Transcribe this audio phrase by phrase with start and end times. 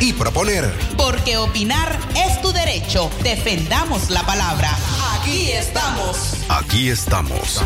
[0.00, 0.72] y proponer.
[0.96, 3.10] Porque opinar es tu derecho.
[3.22, 4.70] Defendamos la palabra.
[5.18, 6.34] Aquí estamos.
[6.48, 7.62] Aquí estamos.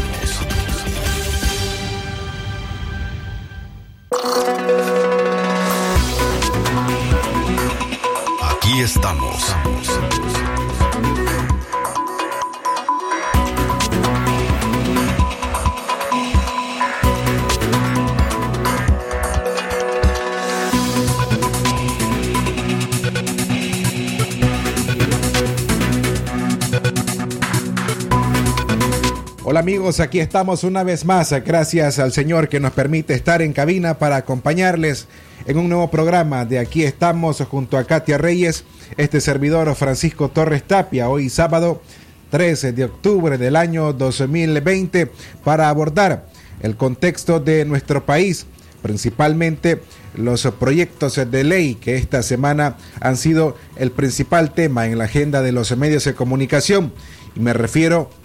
[8.43, 9.55] Aquí estamos.
[29.51, 31.33] Hola amigos, aquí estamos una vez más.
[31.45, 35.09] Gracias al Señor que nos permite estar en cabina para acompañarles
[35.45, 38.63] en un nuevo programa de Aquí estamos junto a Katia Reyes,
[38.97, 41.83] este servidor Francisco Torres Tapia, hoy sábado
[42.31, 45.11] 13 de octubre del año 2020
[45.43, 46.29] para abordar
[46.61, 48.47] el contexto de nuestro país,
[48.83, 49.83] principalmente
[50.15, 55.43] los proyectos de ley que esta semana han sido el principal tema en la agenda
[55.43, 56.93] de los medios de comunicación.
[57.35, 58.20] Y me refiero a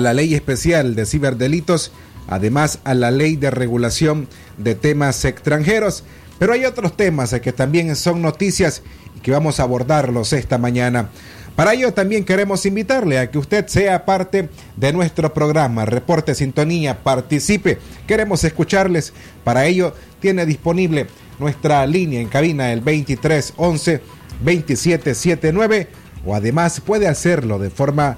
[0.00, 1.92] la ley especial de ciberdelitos,
[2.28, 6.04] además a la ley de regulación de temas extranjeros.
[6.38, 8.82] Pero hay otros temas que también son noticias
[9.16, 11.10] y que vamos a abordarlos esta mañana.
[11.56, 17.02] Para ello también queremos invitarle a que usted sea parte de nuestro programa, reporte sintonía,
[17.02, 17.78] participe.
[18.06, 19.12] Queremos escucharles.
[19.44, 21.06] Para ello tiene disponible
[21.38, 24.00] nuestra línea en cabina el 2311
[24.42, 25.88] 2779
[26.24, 28.16] o además puede hacerlo de forma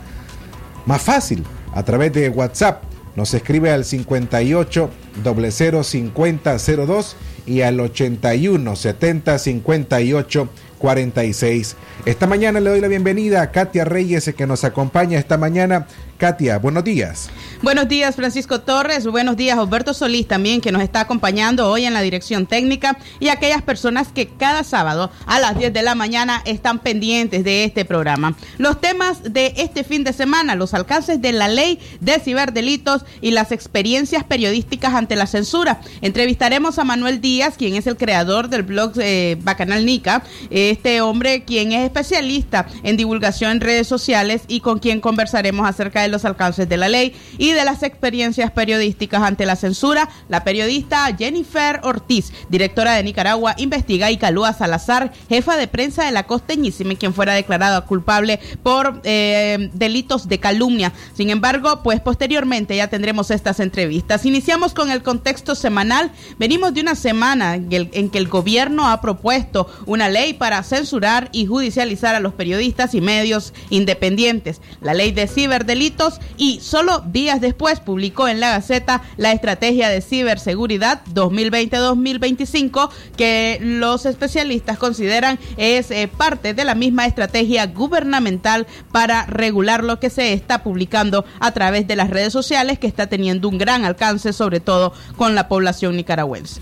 [0.87, 1.45] más fácil
[1.75, 2.83] a través de WhatsApp.
[3.17, 4.91] Nos escribe al 58
[5.23, 7.17] 005002
[7.47, 10.49] y al 81 70 58
[10.85, 11.77] 46.
[12.05, 15.87] Esta mañana le doy la bienvenida a Katia Reyes que nos acompaña esta mañana.
[16.19, 17.29] Katia, buenos días.
[17.63, 19.07] Buenos días, Francisco Torres.
[19.07, 23.29] Buenos días, Alberto Solís también, que nos está acompañando hoy en la dirección técnica y
[23.29, 27.85] aquellas personas que cada sábado a las 10 de la mañana están pendientes de este
[27.85, 28.37] programa.
[28.59, 33.33] Los temas de este fin de semana, los alcances de la ley de ciberdelitos y
[33.33, 35.81] las experiencias periodísticas ante la censura.
[36.01, 40.23] Entrevistaremos a Manuel Díaz, quien es el creador del blog eh, Bacanal Nica.
[40.49, 46.01] Este hombre, quien es especialista en divulgación en redes sociales y con quien conversaremos acerca
[46.01, 50.09] de los alcances de la ley y de las experiencias periodísticas ante la censura.
[50.31, 56.13] La periodista Jennifer Ortiz, directora de Nicaragua Investiga, y Calúa Salazar, jefa de prensa de
[56.13, 60.93] la Costeñísima, quien fuera declarada culpable por eh, delitos de calumnia.
[61.15, 64.25] Sin embargo, pues posteriormente ya tendremos estas entrevistas.
[64.25, 66.13] Iniciamos con el contexto semanal.
[66.39, 70.63] Venimos de una semana en, el, en que el gobierno ha propuesto una ley para
[70.63, 74.61] censurar y judicializar a los periodistas y medios independientes.
[74.81, 80.01] La ley de ciberdelitos y solo días después publicó en la Gaceta la estrategia de
[80.01, 89.27] ciberseguridad 2020-2025 que los especialistas consideran es eh, parte de la misma estrategia gubernamental para
[89.27, 93.49] regular lo que se está publicando a través de las redes sociales que está teniendo
[93.49, 94.84] un gran alcance sobre todo
[95.17, 96.61] con la población nicaragüense.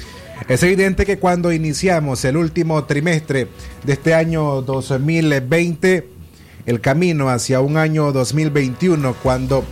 [0.48, 3.48] Es evidente que cuando iniciamos el último trimestre
[3.84, 6.08] de este año 2020,
[6.66, 9.64] el camino hacia un año 2021, cuando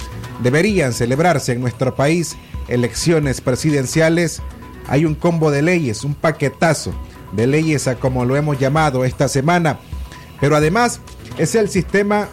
[0.42, 2.36] deberían celebrarse en nuestro país
[2.68, 4.40] elecciones presidenciales,
[4.88, 6.92] hay un combo de leyes, un paquetazo
[7.32, 9.78] de leyes a como lo hemos llamado esta semana.
[10.40, 11.00] Pero además
[11.38, 12.28] es el sistema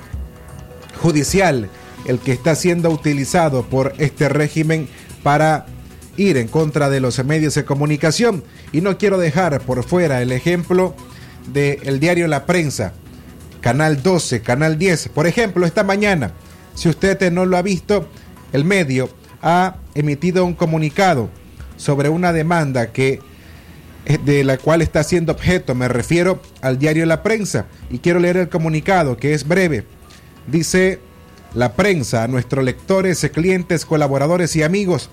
[1.02, 1.70] judicial
[2.06, 4.88] el que está siendo utilizado por este régimen
[5.24, 5.66] para
[6.18, 8.44] ir en contra de los medios de comunicación.
[8.72, 10.96] Y no quiero dejar por fuera el ejemplo
[11.54, 12.94] del el diario La Prensa,
[13.62, 15.10] Canal 12, Canal 10.
[15.10, 16.34] Por ejemplo, esta mañana,
[16.75, 18.10] si usted no lo ha visto,
[18.52, 19.10] el medio
[19.42, 21.30] ha emitido un comunicado
[21.78, 23.20] sobre una demanda que
[24.24, 28.38] de la cual está siendo objeto, me refiero al diario La Prensa, y quiero leer
[28.38, 29.86] el comunicado que es breve.
[30.48, 31.02] Dice
[31.54, 35.10] la prensa a nuestros lectores, clientes, colaboradores y amigos,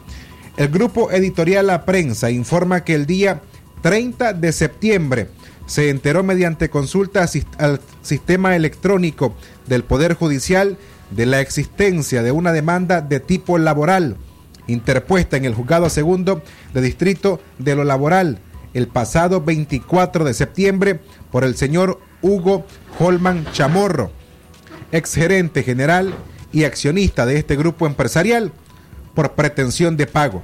[0.56, 3.42] el grupo editorial La Prensa informa que el día
[3.82, 5.28] 30 de septiembre
[5.66, 7.26] se enteró mediante consulta
[7.58, 9.34] al sistema electrónico
[9.66, 10.76] del Poder Judicial
[11.10, 14.16] de la existencia de una demanda de tipo laboral
[14.66, 16.42] interpuesta en el juzgado segundo
[16.72, 18.38] de distrito de lo laboral
[18.72, 21.00] el pasado 24 de septiembre
[21.30, 22.64] por el señor Hugo
[22.98, 24.10] Holman Chamorro
[24.92, 26.14] exgerente general
[26.52, 28.52] y accionista de este grupo empresarial,
[29.14, 30.42] por pretensión de pago.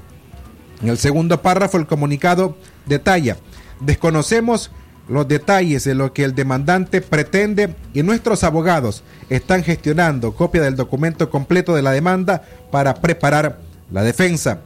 [0.82, 2.56] En el segundo párrafo el comunicado
[2.86, 3.36] detalla,
[3.80, 4.70] desconocemos
[5.08, 10.76] los detalles de lo que el demandante pretende y nuestros abogados están gestionando copia del
[10.76, 13.58] documento completo de la demanda para preparar
[13.90, 14.60] la defensa.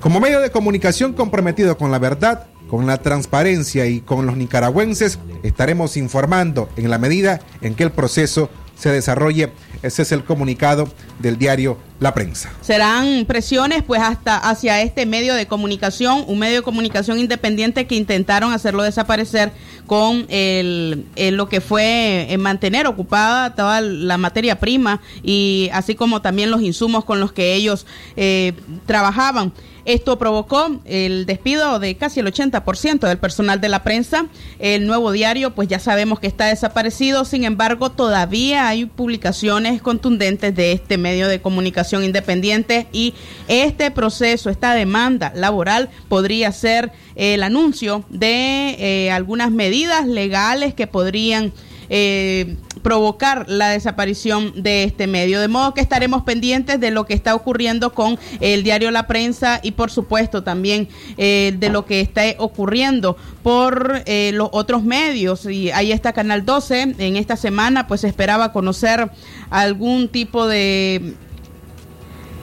[0.00, 5.18] Como medio de comunicación comprometido con la verdad, con la transparencia y con los nicaragüenses,
[5.42, 9.52] estaremos informando en la medida en que el proceso se desarrolle.
[9.82, 10.88] Ese es el comunicado
[11.18, 12.50] del diario La Prensa.
[12.60, 17.94] Serán presiones pues hasta hacia este medio de comunicación, un medio de comunicación independiente que
[17.94, 19.52] intentaron hacerlo desaparecer
[19.86, 26.20] con el, lo que fue en mantener ocupada toda la materia prima y así como
[26.22, 27.86] también los insumos con los que ellos
[28.16, 28.52] eh,
[28.86, 29.52] trabajaban.
[29.86, 34.26] Esto provocó el despido de casi el 80% del personal de la prensa.
[34.58, 40.54] El nuevo diario, pues ya sabemos que está desaparecido, sin embargo, todavía hay publicaciones contundentes
[40.56, 43.14] de este medio de comunicación independiente y
[43.46, 50.88] este proceso, esta demanda laboral podría ser el anuncio de eh, algunas medidas legales que
[50.88, 51.52] podrían
[51.88, 55.40] eh, provocar la desaparición de este medio.
[55.40, 59.60] De modo que estaremos pendientes de lo que está ocurriendo con el diario La Prensa
[59.62, 65.46] y por supuesto también eh, de lo que está ocurriendo por eh, los otros medios.
[65.46, 66.94] Y ahí está Canal 12.
[66.98, 69.10] En esta semana pues esperaba conocer
[69.50, 71.14] algún tipo de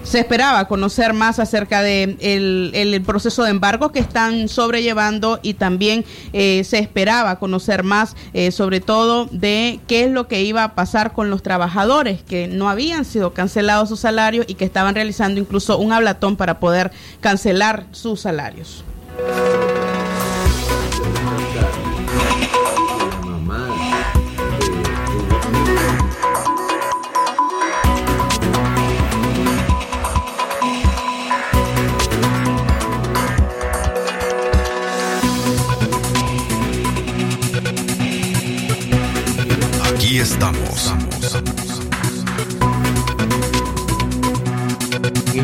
[0.04, 6.06] se esperaba conocer más acerca de el, proceso de embargo que están sobrellevando y también
[6.32, 10.76] eh, se esperaba conocer más eh, sobre todo de qué es lo que iba a
[10.76, 15.40] pasar con los trabajadores que no habían sido cancelados sus salarios y que estaban realizando
[15.40, 18.84] incluso un hablatón para poder cancelar sus salarios.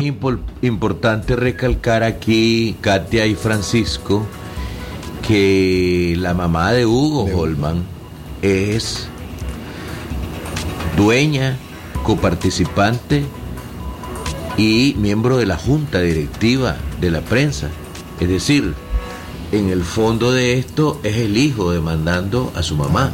[0.00, 0.06] Es
[0.62, 4.24] importante recalcar aquí, Katia y Francisco,
[5.28, 7.82] que la mamá de Hugo Holman
[8.40, 9.08] es
[10.96, 11.58] dueña,
[12.02, 13.26] coparticipante
[14.56, 17.68] y miembro de la junta directiva de la prensa.
[18.20, 18.72] Es decir,
[19.52, 23.12] en el fondo de esto es el hijo demandando a su mamá.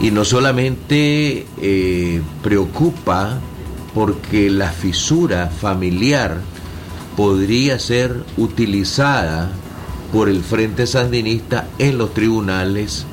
[0.00, 3.38] Y no solamente eh, preocupa
[3.94, 6.38] porque la fisura familiar
[7.16, 9.50] podría ser utilizada
[10.12, 13.06] por el Frente Sandinista en los tribunales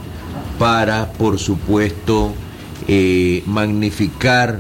[0.60, 2.34] para, por supuesto,
[2.88, 4.60] eh, magnificar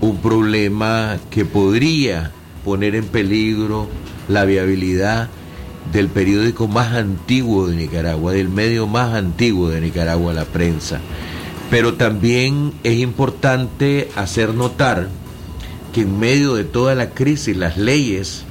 [0.00, 2.30] un problema que podría
[2.64, 3.88] poner en peligro
[4.28, 5.28] la viabilidad
[5.92, 11.00] del periódico más antiguo de Nicaragua, del medio más antiguo de Nicaragua, la prensa.
[11.70, 15.08] Pero también es importante hacer notar
[16.00, 18.44] en medio de toda la crisis las leyes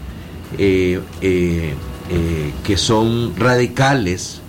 [0.57, 1.73] eh, eh,
[2.09, 4.41] eh, que son radicales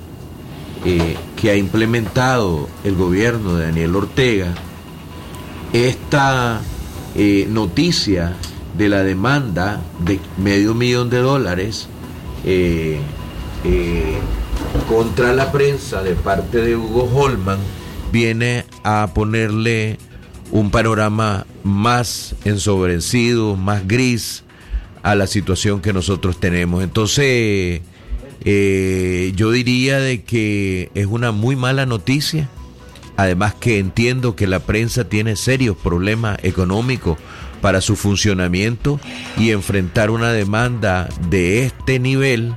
[1.37, 4.55] que ha implementado el gobierno de Daniel Ortega,
[5.73, 6.61] esta
[7.49, 8.37] noticia
[8.79, 11.89] de la demanda de medio millón de dólares
[14.89, 17.59] contra la prensa de parte de Hugo Holman,
[18.13, 19.99] viene a ponerle
[20.53, 24.45] un panorama más ensobrecido, más gris
[25.03, 26.83] a la situación que nosotros tenemos.
[26.83, 27.81] Entonces,
[28.45, 32.49] eh, yo diría de que es una muy mala noticia.
[33.17, 37.19] Además que entiendo que la prensa tiene serios problemas económicos
[37.61, 39.01] para su funcionamiento
[39.37, 42.57] y enfrentar una demanda de este nivel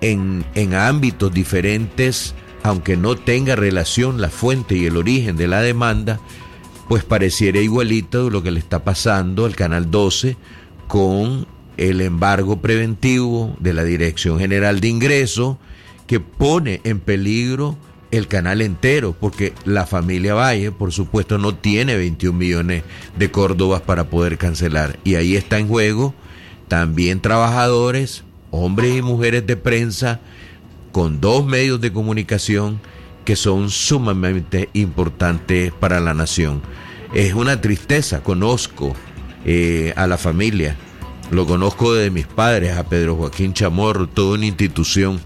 [0.00, 2.34] en, en ámbitos diferentes
[2.64, 6.18] aunque no tenga relación la fuente y el origen de la demanda,
[6.88, 10.36] pues pareciera igualito lo que le está pasando al Canal 12
[10.88, 15.58] con el embargo preventivo de la Dirección General de Ingreso
[16.06, 17.76] que pone en peligro
[18.10, 22.84] el canal entero, porque la familia Valle, por supuesto, no tiene 21 millones
[23.18, 25.00] de córdobas para poder cancelar.
[25.02, 26.14] Y ahí está en juego
[26.68, 30.20] también trabajadores, hombres y mujeres de prensa,
[30.92, 32.80] con dos medios de comunicación
[33.24, 36.62] que son sumamente importantes para la nación.
[37.14, 38.94] Es una tristeza, conozco
[39.44, 40.76] eh, a la familia,
[41.30, 45.20] lo conozco de mis padres, a Pedro Joaquín Chamorro, toda una institución,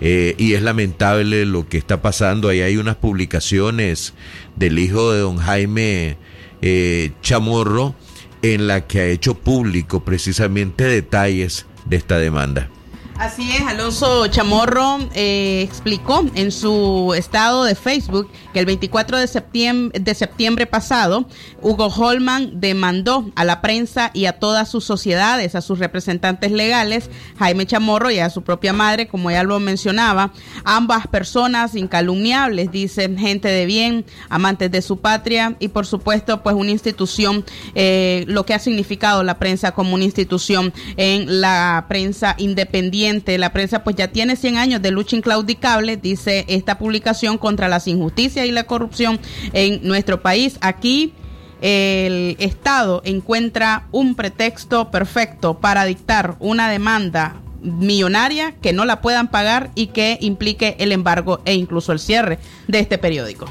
[0.00, 2.48] eh, y es lamentable lo que está pasando.
[2.48, 4.14] Ahí hay unas publicaciones
[4.56, 6.16] del hijo de don Jaime
[6.62, 7.94] eh, Chamorro
[8.42, 12.68] en la que ha hecho público precisamente detalles de esta demanda.
[13.18, 19.26] Así es, Alonso Chamorro eh, explicó en su estado de Facebook que el 24 de
[19.26, 21.26] septiembre, de septiembre pasado,
[21.60, 27.10] Hugo Holman demandó a la prensa y a todas sus sociedades, a sus representantes legales,
[27.40, 30.32] Jaime Chamorro y a su propia madre, como ya lo mencionaba,
[30.62, 36.54] ambas personas incalumniables, dicen gente de bien, amantes de su patria y por supuesto pues
[36.54, 37.44] una institución,
[37.74, 43.07] eh, lo que ha significado la prensa como una institución en la prensa independiente
[43.38, 47.86] la prensa pues ya tiene 100 años de lucha inclaudicable, dice esta publicación contra las
[47.86, 49.18] injusticias y la corrupción
[49.52, 50.58] en nuestro país.
[50.60, 51.12] Aquí
[51.60, 59.28] el Estado encuentra un pretexto perfecto para dictar una demanda millonaria que no la puedan
[59.28, 62.38] pagar y que implique el embargo e incluso el cierre
[62.68, 63.46] de este periódico.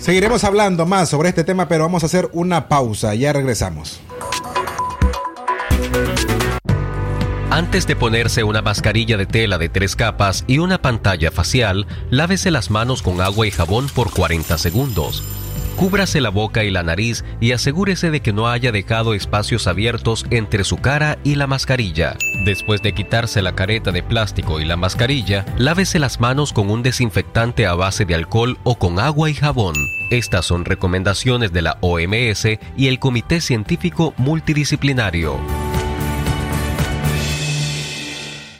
[0.00, 3.14] Seguiremos hablando más sobre este tema, pero vamos a hacer una pausa.
[3.14, 4.00] Ya regresamos.
[7.60, 12.50] Antes de ponerse una mascarilla de tela de tres capas y una pantalla facial, lávese
[12.50, 15.22] las manos con agua y jabón por 40 segundos.
[15.76, 20.24] Cúbrase la boca y la nariz y asegúrese de que no haya dejado espacios abiertos
[20.30, 22.16] entre su cara y la mascarilla.
[22.46, 26.82] Después de quitarse la careta de plástico y la mascarilla, lávese las manos con un
[26.82, 29.74] desinfectante a base de alcohol o con agua y jabón.
[30.10, 32.46] Estas son recomendaciones de la OMS
[32.78, 35.69] y el Comité Científico Multidisciplinario.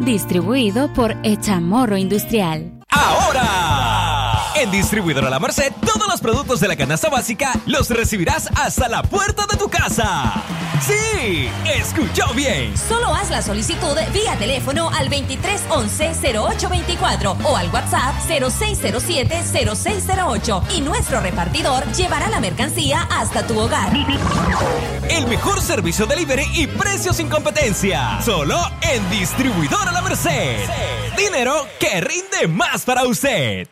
[0.00, 2.70] Distribuido por Echamorro Industrial.
[2.90, 4.17] Ahora,
[4.56, 9.02] en Distribuidora La Merced, todos los productos de la canasta básica los recibirás hasta la
[9.02, 10.42] puerta de tu casa.
[10.80, 12.76] Sí, escuchó bien.
[12.76, 21.84] Solo haz la solicitud vía teléfono al 2311-0824 o al WhatsApp 0607-0608 y nuestro repartidor
[21.92, 23.92] llevará la mercancía hasta tu hogar.
[25.10, 28.20] El mejor servicio delivery y precios sin competencia.
[28.22, 30.68] Solo en Distribuidora La Merced.
[31.16, 33.68] Dinero que rinde más para usted.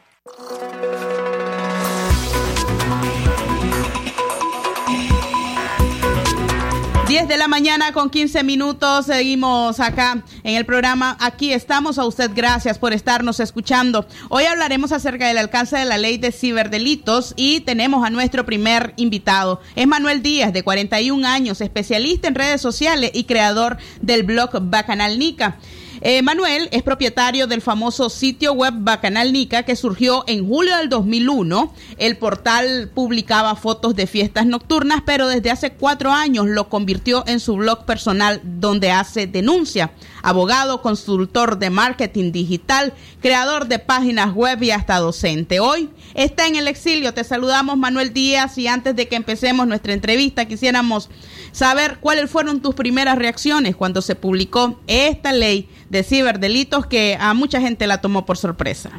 [7.16, 9.06] 10 de la mañana con 15 minutos.
[9.06, 11.16] Seguimos acá en el programa.
[11.18, 12.30] Aquí estamos a usted.
[12.34, 14.04] Gracias por estarnos escuchando.
[14.28, 18.92] Hoy hablaremos acerca del alcance de la ley de ciberdelitos y tenemos a nuestro primer
[18.96, 19.62] invitado.
[19.76, 25.18] Es Manuel Díaz, de 41 años, especialista en redes sociales y creador del blog Bacanal
[25.18, 25.56] Nica.
[26.00, 30.88] Eh, Manuel es propietario del famoso sitio web Bacanal Nica que surgió en julio del
[30.88, 31.72] 2001.
[31.96, 37.40] El portal publicaba fotos de fiestas nocturnas, pero desde hace cuatro años lo convirtió en
[37.40, 39.92] su blog personal donde hace denuncia.
[40.22, 45.60] Abogado, consultor de marketing digital, creador de páginas web y hasta docente.
[45.60, 47.14] Hoy está en el exilio.
[47.14, 51.10] Te saludamos Manuel Díaz y antes de que empecemos nuestra entrevista quisiéramos
[51.52, 57.34] saber cuáles fueron tus primeras reacciones cuando se publicó esta ley de ciberdelitos que a
[57.34, 58.90] mucha gente la tomó por sorpresa.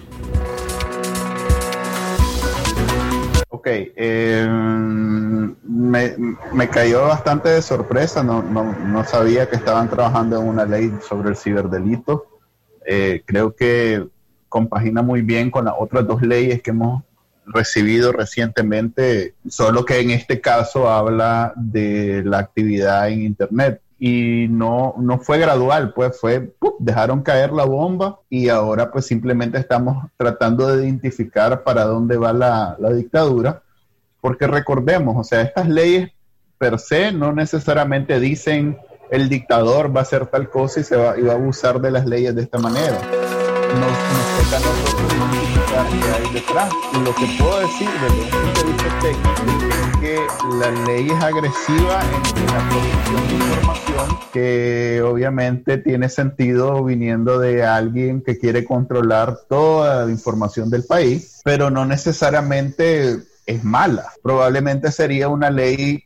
[3.49, 10.65] Ok, em, me, cayó bastante de sorpresa, no, no, sabía que estaban trabajando en una
[10.65, 12.27] ley sobre el ciberdelito.
[12.85, 14.07] Eh, creo que
[14.49, 17.03] compagina muy bien con las otras dos leyes que hemos
[17.47, 23.81] recibido recientemente, solo que en este caso habla de la actividad en Internet.
[23.99, 29.57] Y no, no fue gradual, pues fue, dejaron caer la bomba y ahora pues simplemente
[29.57, 33.63] estamos tratando de identificar para dónde va la, la dictadura,
[34.21, 36.11] porque recordemos, o sea, estas leyes
[36.59, 38.77] per se no necesariamente dicen
[39.09, 41.91] el dictador va a hacer tal cosa y se va, y va a abusar de
[41.91, 42.99] las leyes de esta manera.
[43.75, 46.73] Nos, nos toca a nosotros identificar qué hay detrás.
[46.93, 50.27] Y lo que puedo decir desde un punto de vista técnico es que
[50.59, 57.65] la ley es agresiva en, la protección de información, que obviamente tiene sentido viniendo de
[57.65, 64.11] alguien que quiere controlar toda la información del país, pero no necesariamente es mala.
[64.21, 66.03] Probablemente sería una ley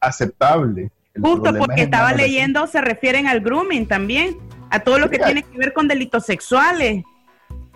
[0.00, 0.90] aceptable.
[1.14, 4.36] El Justo porque es estaba leyendo, se refieren al grooming también,
[4.72, 7.04] a todo lo que Sí, tiene que ver con delitos sexuales.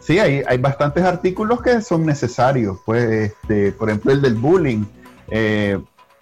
[0.01, 2.79] Sí, hay, hay bastantes artículos que son necesarios.
[2.87, 4.85] Pues, este, por ejemplo, el del bullying.
[5.31, 5.79] Eh,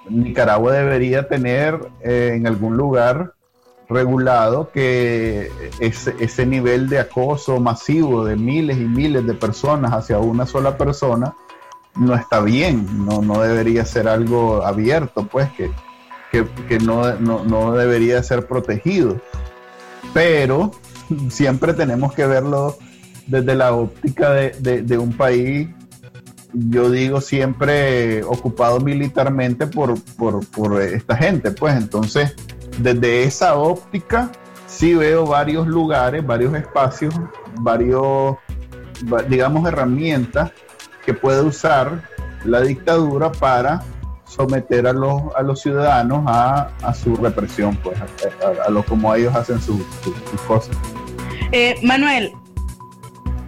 [0.08, 3.32] Nicaragua debería tener eh, en algún lugar
[3.88, 10.18] regulado que ese, ese nivel de acoso masivo de miles y miles de personas hacia
[10.18, 11.34] una sola persona
[11.94, 15.70] no está bien, no, no debería ser algo abierto, pues que,
[16.32, 19.20] que, que no, no, no debería ser protegido.
[20.12, 20.72] Pero
[21.30, 22.76] siempre tenemos que verlo
[23.26, 25.68] desde la óptica de, un país,
[26.52, 31.74] yo digo siempre ocupado militarmente por, por, esta gente, pues.
[31.76, 32.34] Entonces
[32.78, 34.30] desde esa óptica
[34.66, 37.14] sí veo varios lugares, varios espacios,
[37.60, 38.36] varios,
[39.12, 40.52] va- digamos, herramientas
[41.04, 42.02] que puede usar
[42.44, 43.82] la dictadura para
[44.34, 48.04] someter a los, a los ciudadanos a, a su represión, pues, a,
[48.46, 50.76] a- a lo como ellos hacen sus sus cosas.
[51.52, 52.32] Eh, Manuel,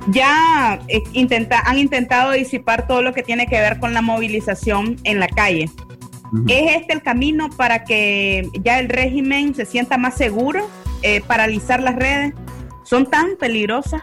[0.08, 4.96] ya eh, intenta- han intentado disipar todo lo que tiene que ver con la movilización
[5.04, 5.70] en la calle.
[6.48, 10.68] ¿Es este el camino para que ya el régimen se sienta más seguro?
[11.02, 12.34] Eh, paralizar las redes.
[12.82, 14.02] ¿Son tan peligrosas?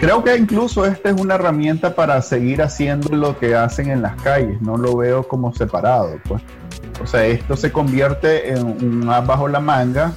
[0.00, 4.14] Creo que incluso esta es una herramienta para seguir haciendo lo que hacen en las
[4.22, 6.40] calles, no lo veo como separado, pues.
[7.02, 10.12] O sea, esto se convierte en un bajo la manga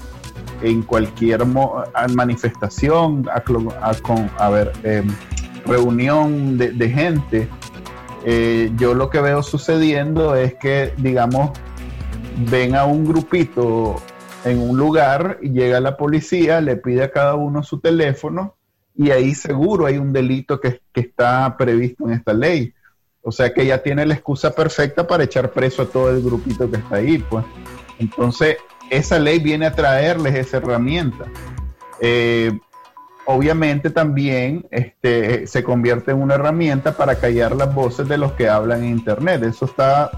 [0.62, 1.44] en cualquier
[2.16, 5.08] manifestación, a, con- ver, em,
[5.66, 7.48] reunión de, gente.
[8.24, 11.52] Eh, yo lo que veo sucediendo es que, digamos,
[12.52, 13.96] ven a un grupito
[14.46, 18.56] en un lugar llega la policía, le pide a cada uno su teléfono
[18.96, 22.74] y ahí seguro hay un delito que, que está previsto en esta ley.
[23.24, 26.70] O sea que ya tiene la excusa perfecta para echar preso a todo el grupito
[26.70, 27.46] que está ahí, pues.
[28.00, 28.58] Entonces,
[28.90, 31.26] esa ley viene a traerles esa herramienta.
[32.00, 32.52] Eh,
[33.26, 38.50] obviamente también este, se convierte en una herramienta para callar las voces de los que
[38.50, 39.44] hablan en Internet.
[39.44, 40.12] Eso está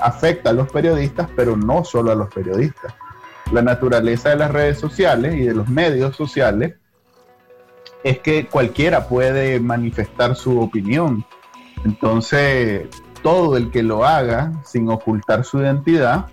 [0.00, 2.94] afecta a los periodistas, pero no solo a los periodistas.
[3.52, 6.74] La naturaleza de las redes sociales y de los medios sociales
[8.04, 11.24] es que cualquiera puede manifestar su opinión.
[11.84, 12.88] Entonces,
[13.22, 16.26] todo el que lo haga sin ocultar su identidad,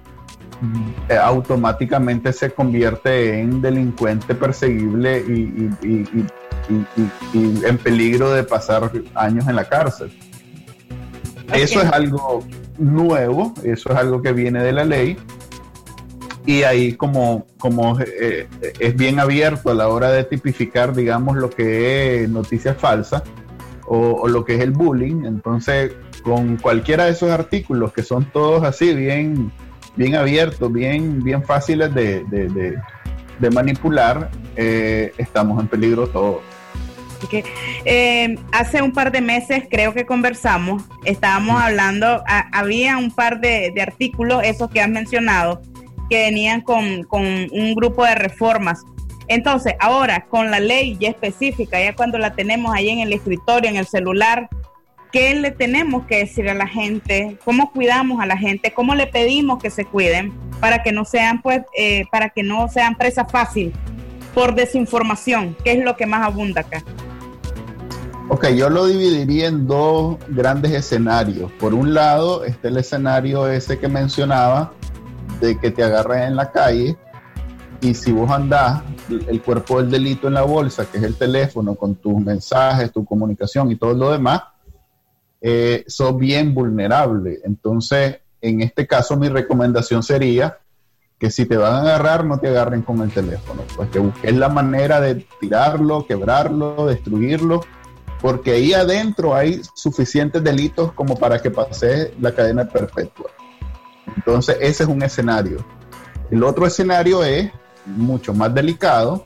[1.10, 5.70] eh, automáticamente se convierte en delincuente perseguible y,
[7.66, 10.18] en peligro de pasar años en la cárcel.
[11.54, 12.46] Eso es algo
[12.78, 15.18] nuevo, eso es algo que viene de la ley
[16.46, 18.48] y ahí como, como eh,
[18.80, 23.24] es bien abierto a la hora de tipificar, digamos, lo que es noticia falsa
[23.86, 28.26] o, o lo que es el bullying, entonces con cualquiera de esos artículos que son
[28.32, 29.52] todos así, bien,
[29.96, 32.78] bien abiertos, bien, bien fáciles de, de- de-
[33.40, 36.38] de manipular, eh, estamos en peligro todos.
[37.24, 37.44] Ok.
[37.86, 43.40] Eh, hace un par de meses creo que conversamos, estábamos hablando, a- había un par
[43.42, 45.62] de, de artículos, esos que has mencionado,
[46.10, 48.84] que venían con, con un grupo de reformas.
[49.28, 53.70] Entonces, ahora con la ley ya específica, ya cuando la tenemos ahí en el escritorio,
[53.70, 54.50] en el celular,
[55.12, 57.38] ¿qué le tenemos que decir a la gente?
[57.46, 58.74] ¿Cómo cuidamos a la gente?
[58.74, 62.68] ¿Cómo le pedimos que se cuiden para que no sean, pues, eh, para que no
[62.68, 63.74] sean presa fácil
[64.34, 66.84] por desinformación, que es lo que más abunda acá?
[68.30, 71.52] Ok, yo lo dividiría en dos grandes escenarios.
[71.60, 74.74] Por un lado está el escenario ese que mencionaba,
[75.44, 76.98] de que te agarran en la calle
[77.82, 81.76] y si vos andás el cuerpo del delito en la bolsa, que es el teléfono
[81.76, 84.42] con tus mensajes, tu comunicación y todo lo demás,
[85.42, 87.42] eh, sos bien vulnerable.
[87.44, 90.60] Entonces, en este caso mi recomendación sería
[91.20, 94.34] que si te van a agarrar, no te agarren con el teléfono, pues que busques
[94.34, 97.62] la manera de tirarlo, quebrarlo, destruirlo,
[98.22, 103.30] porque ahí adentro hay suficientes delitos como para que pase la cadena perpetua.
[104.16, 105.66] Entonces, ese es un escenario.
[106.32, 107.52] El otro escenario es
[107.86, 109.26] mucho más delicado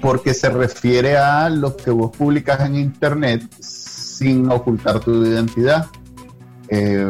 [0.00, 5.86] porque se refiere a lo que vos publicas en internet sin ocultar tu identidad.
[6.68, 7.08] Eh,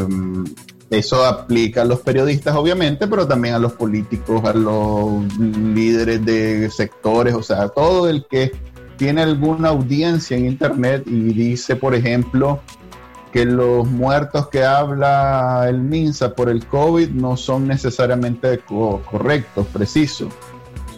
[0.90, 6.68] Eso aplica a los periodistas, obviamente, pero también a los políticos, a los líderes de
[6.68, 8.50] sectores, o sea, todo el que
[8.96, 12.60] tiene alguna audiencia en Internet y dice, por ejemplo,
[13.32, 20.32] que los muertos que habla el MINSA por el COVID no son necesariamente correctos, precisos.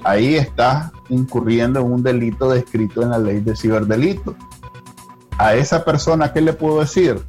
[0.05, 4.35] Ahí estás incurriendo en un delito descrito en la ley de ciberdelito.
[5.39, 7.23] A esa persona, ¿qué le puedo decir?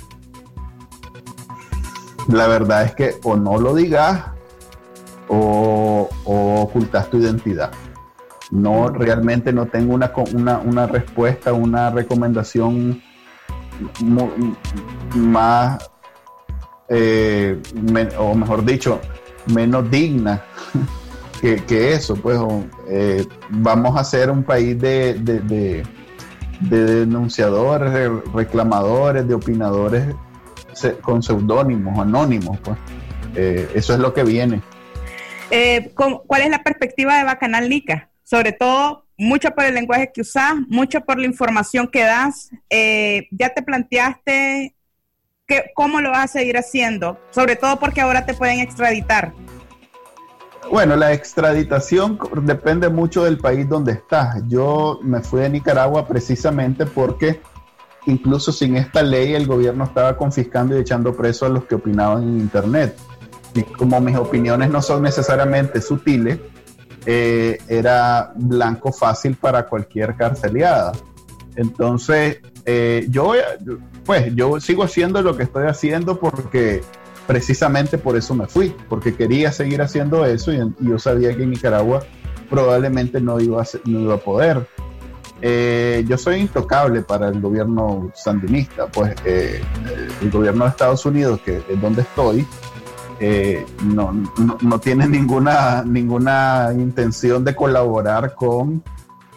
[2.29, 4.23] La verdad es que o no lo digas
[5.27, 7.71] o, ocultas tu identidad.
[8.51, 13.01] No, realmente no tengo una, una, una respuesta, una recomendación
[15.15, 15.89] más,
[16.89, 17.61] eh,
[18.17, 18.99] o mejor dicho,
[19.47, 20.43] menos digna
[21.41, 22.15] que, eso.
[22.15, 22.39] Pues
[22.89, 25.83] eh, vamos a ser un país de, de,
[26.59, 30.15] denunciadores, reclamadores, de opinadores
[31.01, 32.57] con seudónimos, anónimos.
[32.59, 32.77] Pues.
[33.35, 34.61] Eh, eso es lo que viene.
[35.93, 38.09] ¿Cuál es la perspectiva de Bacanal Nica?
[38.23, 42.49] Sobre todo mucho por el lenguaje que usas, mucho por la información que das.
[42.69, 44.75] Eh, ya te planteaste
[45.47, 49.33] que, cómo lo vas a seguir haciendo, sobre todo porque ahora te pueden extraditar.
[50.71, 54.41] Bueno, la extraditación depende mucho del país donde estás.
[54.47, 57.41] Yo me fui de Nicaragua precisamente porque
[58.05, 62.23] incluso sin esta ley el gobierno estaba confiscando y echando preso a los que opinaban
[62.23, 62.97] en Internet.
[63.53, 66.39] Y como mis opiniones no son necesariamente sutiles,
[67.05, 70.93] eh, era blanco fácil para cualquier carceliada.
[71.55, 73.33] Entonces, eh, yo,
[74.05, 76.81] pues, yo sigo haciendo lo que estoy haciendo porque
[77.27, 81.51] precisamente por eso me fui, porque quería seguir haciendo eso y, yo sabía que en
[81.51, 82.03] Nicaragua
[82.49, 84.67] probablemente no iba a, no iba a poder.
[85.41, 91.57] Eh, yo soy intocable para el gobierno sandinista, pues el gobierno de Estados Unidos, que
[91.57, 92.47] es donde estoy,
[93.25, 94.11] eh, no,
[94.61, 98.83] no, tiene ninguna, ninguna intención de colaborar con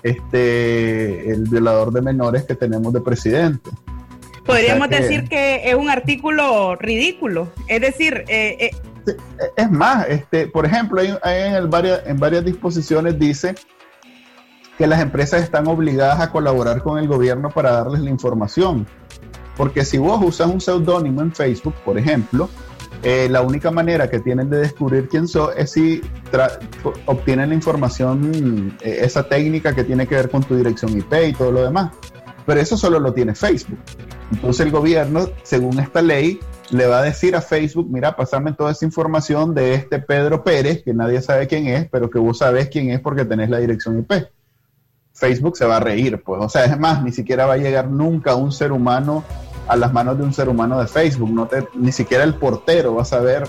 [0.03, 3.71] este el violador de menores que tenemos de presidente.
[4.45, 7.53] Podríamos decir que es un artículo ridículo.
[7.69, 8.71] Es decir, eh,
[9.07, 9.17] eh,
[9.57, 13.55] es más, este, por ejemplo, hay, en, el varias, en varias disposiciones dice
[14.79, 18.85] que las empresas están obligadas a colaborar con el gobierno para darles la información.
[19.57, 22.51] Porque si vos usas un seudónimo en Facebook, por ejemplo,
[23.03, 26.03] eh, la única manera que tienen de descubrir quién sos es si
[27.07, 31.33] obtienen la información, eh, esa técnica que tiene que ver con tu dirección IP y
[31.33, 31.93] todo lo demás.
[32.45, 33.79] Pero eso solo lo tiene Facebook.
[34.33, 38.73] Entonces el gobierno, según esta ley, le va a decir a Facebook, mira, pasame toda
[38.73, 42.69] esa información de este Pedro Pérez, que nadie sabe quién es, pero que vos sabés
[42.69, 44.29] quién es porque tenés la dirección IP.
[45.13, 46.43] Facebook se va a reír, pues.
[46.43, 49.25] O sea, es más, ni siquiera va a llegar nunca un ser humano
[49.69, 51.31] a las manos de un ser humano de Facebook.
[51.31, 53.45] No te, ni siquiera el portero va a saber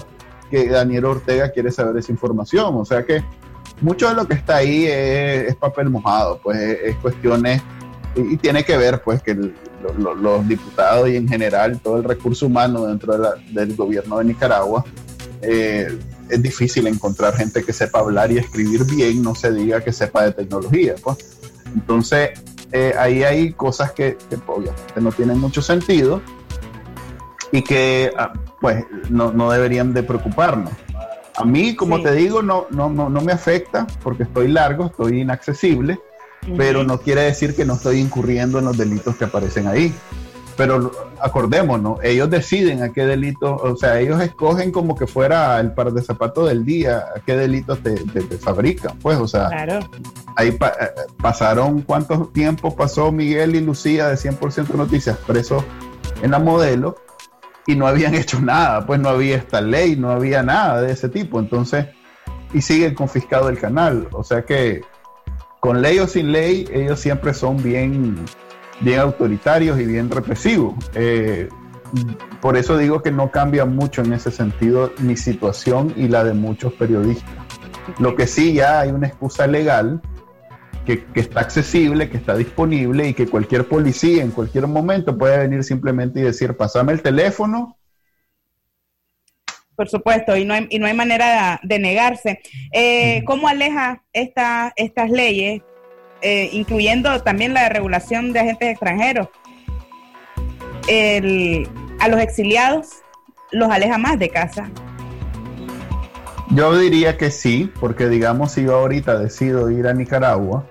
[0.49, 2.75] que Daniel Ortega quiere saber esa información.
[2.75, 3.23] O sea que
[3.81, 7.61] mucho de lo que está ahí es, papel mojado, pues es, cuestiones
[8.15, 12.85] y, tiene que ver pues que los diputados y en general todo el recurso humano
[12.85, 13.15] dentro
[13.51, 14.83] del gobierno de Nicaragua
[15.41, 15.95] eh,
[16.29, 20.23] es difícil encontrar gente que sepa hablar y escribir bien, no se diga que sepa
[20.23, 20.95] de tecnología.
[21.01, 21.17] Pues.
[21.73, 22.31] Entonces,
[22.71, 26.21] eh, ahí hay cosas que, obviamente no tienen mucho sentido
[27.51, 30.71] y que ah, pues no, deberían de preocuparnos.
[31.35, 35.99] A mí, como te digo, no, no, no, me afecta porque estoy largo, estoy inaccesible,
[36.57, 39.93] pero no quiere decir que no estoy incurriendo en los delitos que aparecen ahí.
[40.57, 40.91] Pero
[41.21, 45.91] acordémonos, ellos deciden a qué delito, o sea, ellos escogen como que fuera el par
[45.93, 47.95] de zapatos del día, a qué delitos te,
[48.39, 49.49] fabrican, pues, o sea,
[50.35, 50.57] ahí eh,
[51.21, 55.63] pasaron, ¿cuántos tiempos pasó Miguel y Lucía de 100% Noticias presos
[56.23, 56.95] en la modelo?
[57.67, 61.07] Y no habían hecho nada, pues no había esta ley, no había nada de ese
[61.07, 61.85] tipo, entonces,
[62.51, 64.81] y sigue confiscado el canal, o sea que
[65.59, 68.25] con ley o sin ley, ellos siempre son bien
[68.79, 70.75] bien autoritarios y bien represivos.
[70.93, 71.49] Eh,
[72.41, 76.33] por eso digo que no cambia mucho en ese sentido mi situación y la de
[76.33, 77.29] muchos periodistas.
[77.99, 80.01] Lo que sí ya hay una excusa legal
[80.85, 85.63] que, está accesible, que está disponible y que cualquier policía en cualquier momento puede venir
[85.63, 87.77] simplemente y decir, pasame el teléfono.
[89.75, 92.39] Por supuesto, y no hay, y no hay manera de, negarse.
[92.71, 95.61] Eh, ¿Cómo aleja esta, estas leyes
[96.21, 99.27] eh, incluyendo también la regulación de agentes extranjeros.
[101.99, 103.03] a los exiliados
[103.51, 104.69] los aleja más de casa.
[106.49, 110.65] Yo diría que sí, porque digamos si yo ahorita decido ir a Nicaragua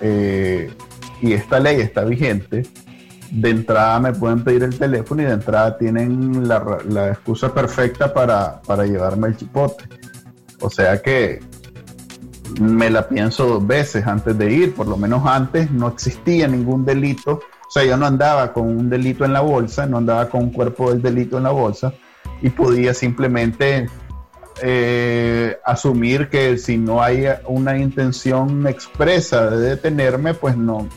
[0.00, 0.72] eh,
[1.20, 2.62] y esta ley está vigente,
[3.30, 8.12] de entrada me pueden pedir el teléfono y de entrada tienen la, la excusa perfecta
[8.12, 9.84] para, para llevarme el chipote.
[10.60, 11.40] O sea que
[12.60, 16.84] me la pienso dos veces antes de ir, por lo menos antes no existía ningún
[16.84, 20.42] delito, o sea, yo no andaba con un delito en la bolsa, no andaba con
[20.42, 21.94] un cuerpo del delito en la bolsa
[22.42, 23.86] y podía simplemente
[24.60, 30.88] eh, asumir que si no hay una intención expresa de detenerme, pues no.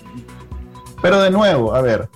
[1.01, 2.09] Pero de nuevo, a ver,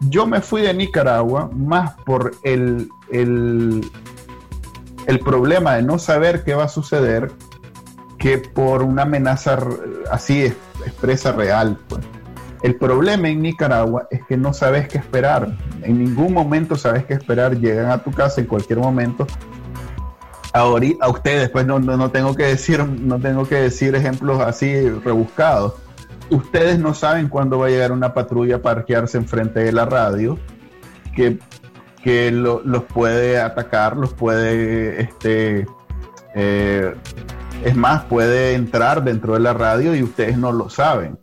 [0.00, 3.90] yo me fui de Nicaragua más por el, el,
[5.06, 7.32] el problema de no saber qué va a suceder
[8.26, 9.56] que por una amenaza
[10.10, 10.52] así
[10.84, 11.78] expresa real.
[11.86, 12.04] Pues.
[12.64, 15.56] El problema en Nicaragua es que no sabes qué esperar.
[15.82, 17.56] En ningún momento sabes qué esperar.
[17.56, 19.28] Llegan a tu casa en cualquier momento.
[20.52, 24.90] Ahorita, a ustedes, pues no, no, tengo que decir, no tengo que decir ejemplos así
[24.90, 25.74] rebuscados.
[26.28, 30.36] Ustedes no saben cuándo va a llegar una patrulla a parquearse enfrente de la radio,
[31.14, 31.38] que,
[32.02, 35.64] que los puede atacar, los puede este,
[36.34, 36.92] eh,
[37.64, 41.18] es más, puede entrar dentro de la radio y ustedes no lo saben.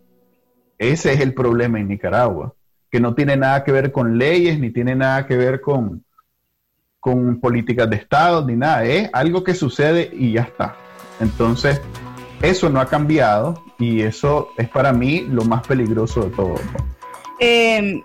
[0.77, 2.53] Ese es el problema en Nicaragua,
[2.91, 6.03] que no tiene nada que ver con leyes, ni tiene nada que ver con,
[6.99, 8.83] con políticas de Estado, ni nada.
[8.83, 10.75] Es algo que sucede y ya está.
[11.19, 11.81] Entonces,
[12.41, 16.55] eso no ha cambiado y eso es para mí lo más peligroso de todo.
[17.39, 18.03] Eh,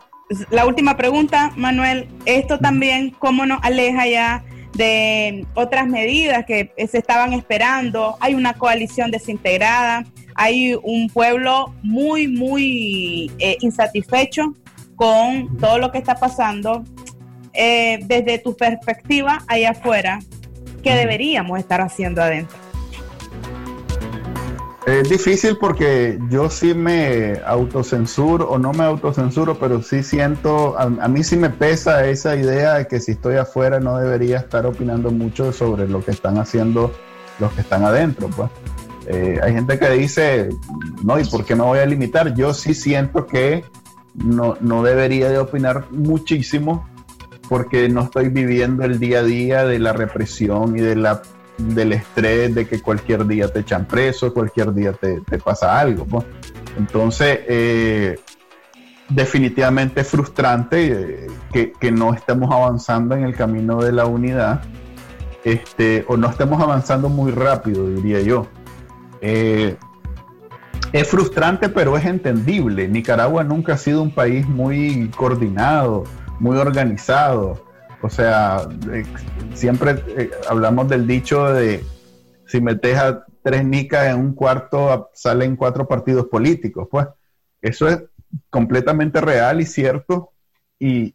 [0.50, 2.08] la última pregunta, Manuel.
[2.26, 4.44] Esto también, ¿cómo nos aleja ya
[4.78, 8.16] de otras medidas que se estaban esperando.
[8.20, 10.04] Hay una coalición desintegrada,
[10.36, 14.54] hay un pueblo muy, muy eh, insatisfecho
[14.94, 16.84] con todo lo que está pasando.
[17.52, 20.20] Eh, desde tu perspectiva allá afuera,
[20.84, 22.67] ¿qué deberíamos estar haciendo adentro?
[24.88, 30.88] Es difícil porque yo sí me autocensuro o no me autocensuro, pero sí siento, a,
[30.88, 35.11] mí sí me pesa esa idea de que si estoy afuera no debería estar opinando
[35.11, 36.90] mucho sobre lo que están haciendo
[37.38, 38.31] los que están adentro.
[38.35, 38.51] Pues.
[39.09, 40.48] Eh, hay gente que dice,
[41.05, 42.35] no, ¿y por qué me voy a limitar?
[42.35, 43.66] Yo sí siento que
[44.14, 46.88] no, no debería de opinar muchísimo
[47.51, 51.20] porque no estoy viviendo el día a día de la represión y de la
[51.58, 56.06] del estrés de que cualquier día te echan preso, cualquier día te, pasa algo.
[56.76, 58.18] Entonces, eh,
[59.08, 64.62] definitivamente es frustrante eh, que, no estemos avanzando en el camino de la unidad,
[65.44, 68.46] este, o no estemos avanzando muy rápido, diría yo.
[69.20, 69.76] Eh,
[70.92, 72.88] es frustrante, pero es entendible.
[72.88, 76.04] Nicaragua nunca ha sido un país muy coordinado,
[76.38, 77.67] muy organizado.
[78.02, 79.04] O sea, eh,
[79.54, 81.84] siempre eh, hablamos del dicho de
[82.46, 86.87] si metes a tres nicas en un cuarto salen cuatro partidos políticos.
[86.90, 87.08] Pues
[87.61, 88.02] eso es
[88.50, 90.32] completamente real y cierto.
[90.78, 91.14] Y,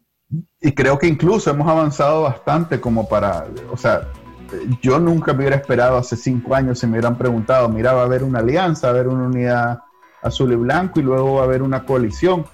[0.74, 4.08] creo que incluso hemos avanzado bastante como para, o sea,
[4.82, 8.04] yo nunca me hubiera esperado hace cinco años si me hubieran preguntado, mira, va a
[8.04, 9.80] haber una alianza, va a haber una unidad
[10.22, 12.46] azul y blanco y luego va a haber una coalición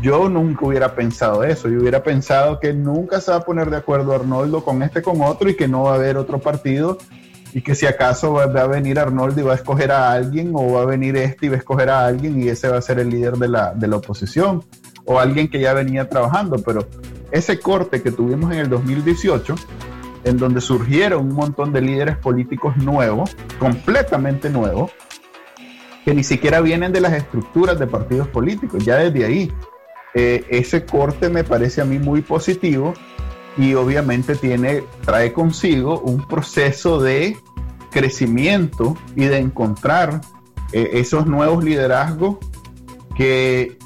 [0.00, 1.68] yo nunca hubiera pensado eso.
[1.68, 5.20] Yo hubiera pensado que nunca se va a poner de acuerdo Arnoldo con este, con
[5.20, 6.98] otro y que no va a haber otro partido
[7.52, 10.72] y que si acaso va, a venir Arnoldo y va a escoger a alguien o
[10.72, 12.98] va a venir este y va a escoger a alguien y ese va a ser
[12.98, 14.64] el líder de la, de la oposición
[15.04, 16.56] o alguien que ya venía trabajando.
[16.58, 16.86] Pero
[17.30, 19.54] ese corte que tuvimos en el 2018,
[20.24, 24.90] en donde surgieron un montón de líderes políticos nuevos, completamente nuevos,
[26.04, 29.52] que ni siquiera vienen de las estructuras de partidos políticos, ya desde ahí.
[30.14, 32.94] Eh, ese corte me parece a mí muy positivo
[33.56, 37.36] y obviamente tiene, trae consigo un proceso de
[37.90, 40.20] crecimiento y de encontrar
[40.72, 42.36] eh, esos nuevos liderazgos
[43.16, 43.78] que,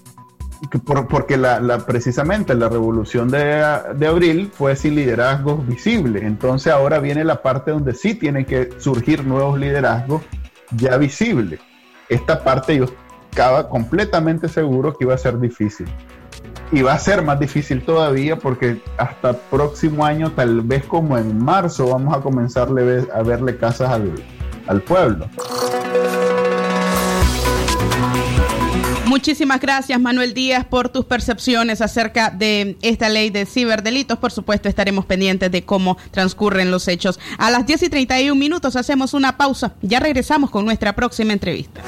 [1.08, 3.62] porque la, precisamente la revolución de,
[3.96, 6.22] de, abril fue sin liderazgos visibles.
[6.22, 10.22] Entonces ahora viene la parte donde sí tienen que surgir nuevos liderazgos
[10.76, 11.60] ya visibles
[12.08, 12.86] esta parte yo
[13.30, 15.86] estaba completamente seguro que iba a ser difícil.
[16.70, 21.42] Y va a ser más difícil todavía porque hasta próximo año, tal vez como en
[21.42, 24.12] marzo, vamos a comenzar a verle casas al,
[24.66, 25.28] al pueblo.
[29.07, 34.18] Muchísimas gracias, Manuel Díaz, por tus percepciones acerca de esta ley de ciberdelitos.
[34.18, 37.18] Por supuesto, estaremos pendientes de cómo transcurren los hechos.
[37.38, 39.74] A las 10 y 31 minutos hacemos una pausa.
[39.81, 41.81] Ya regresamos con nuestra próxima entrevista.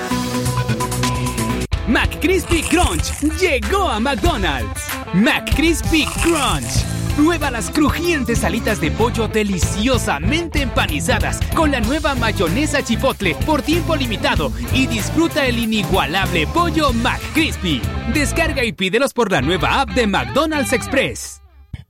[1.91, 4.81] McCrispy Crunch llegó a McDonald's.
[5.13, 6.85] McCrispy Crunch
[7.17, 13.97] Prueba las crujientes alitas de pollo deliciosamente empanizadas con la nueva mayonesa chipotle por tiempo
[13.97, 17.83] limitado y disfruta el inigualable pollo McCrispy.
[18.15, 21.41] Descarga y pídelos por la nueva app de McDonald's Express.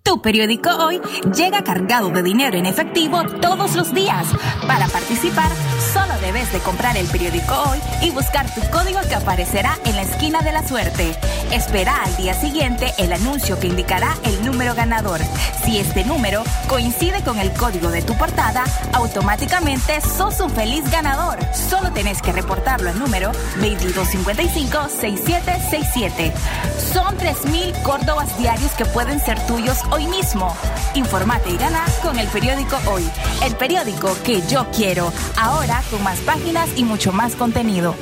[0.03, 0.99] Tu periódico hoy
[1.37, 4.27] llega cargado de dinero en efectivo todos los días.
[4.67, 5.51] Para participar,
[6.53, 10.53] de comprar el periódico hoy y buscar tu código que aparecerá en la esquina de
[10.53, 11.15] la suerte.
[11.53, 15.21] Espera al día siguiente el anuncio que indicará el número ganador.
[15.65, 21.39] Si este número coincide con el código de tu portada, automáticamente sos un feliz ganador.
[21.55, 26.33] Solo tenés que reportarlo al número 2255-6767.
[26.93, 30.57] Son 3.000 Córdobas diarios que pueden ser tuyos hoy mismo.
[30.95, 33.07] Informate y gana con el periódico Hoy,
[33.45, 36.40] el periódico que yo quiero, ahora con más páginas
[36.77, 37.95] y mucho más contenido.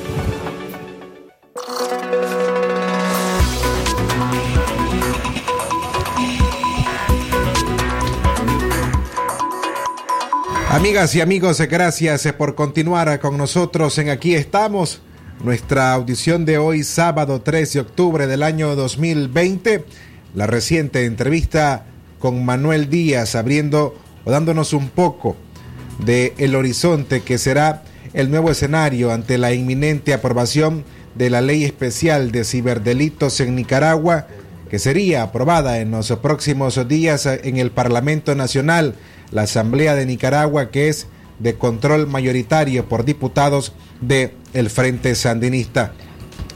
[10.69, 15.01] Amigas y amigos, gracias por continuar con nosotros en Aquí estamos.
[15.43, 19.85] Nuestra audición de hoy, sábado 3 de octubre del año 2020
[20.35, 21.85] la reciente entrevista
[22.19, 25.35] con Manuel Díaz, abriendo o dándonos un poco
[25.99, 30.83] de el horizonte que será el nuevo escenario ante la inminente aprobación
[31.15, 34.27] de la ley especial de ciberdelitos en Nicaragua,
[34.69, 38.95] que sería aprobada en los próximos días en el Parlamento Nacional,
[39.31, 41.07] la Asamblea de Nicaragua, que es
[41.39, 45.93] de control mayoritario por diputados de el Frente Sandinista.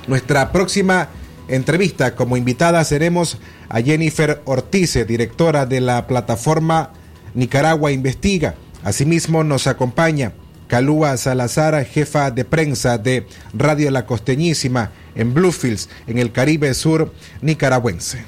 [0.07, 1.09] Nuestra próxima
[1.47, 3.37] entrevista como invitada seremos
[3.69, 6.91] a Jennifer Ortiz, directora de la plataforma
[7.33, 8.55] Nicaragua Investiga.
[8.83, 10.33] Asimismo nos acompaña
[10.73, 17.13] Calúa Salazar, jefa de prensa de Radio La Costeñísima en Bluefields, en el Caribe Sur
[17.43, 18.23] nicaragüense.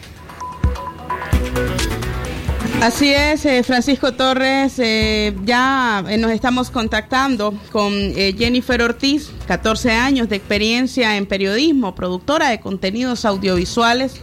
[2.84, 9.94] Así es, eh, Francisco Torres, eh, ya eh, nos estamos contactando con Jennifer Ortiz, 14
[9.94, 14.22] años de experiencia en periodismo, productora de contenidos audiovisuales.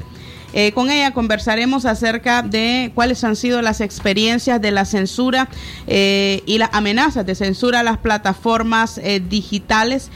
[0.74, 5.48] Con ella conversaremos acerca de cuáles han sido las experiencias de la censura
[5.86, 10.10] y las amenazas de censura a las plataformas digitales,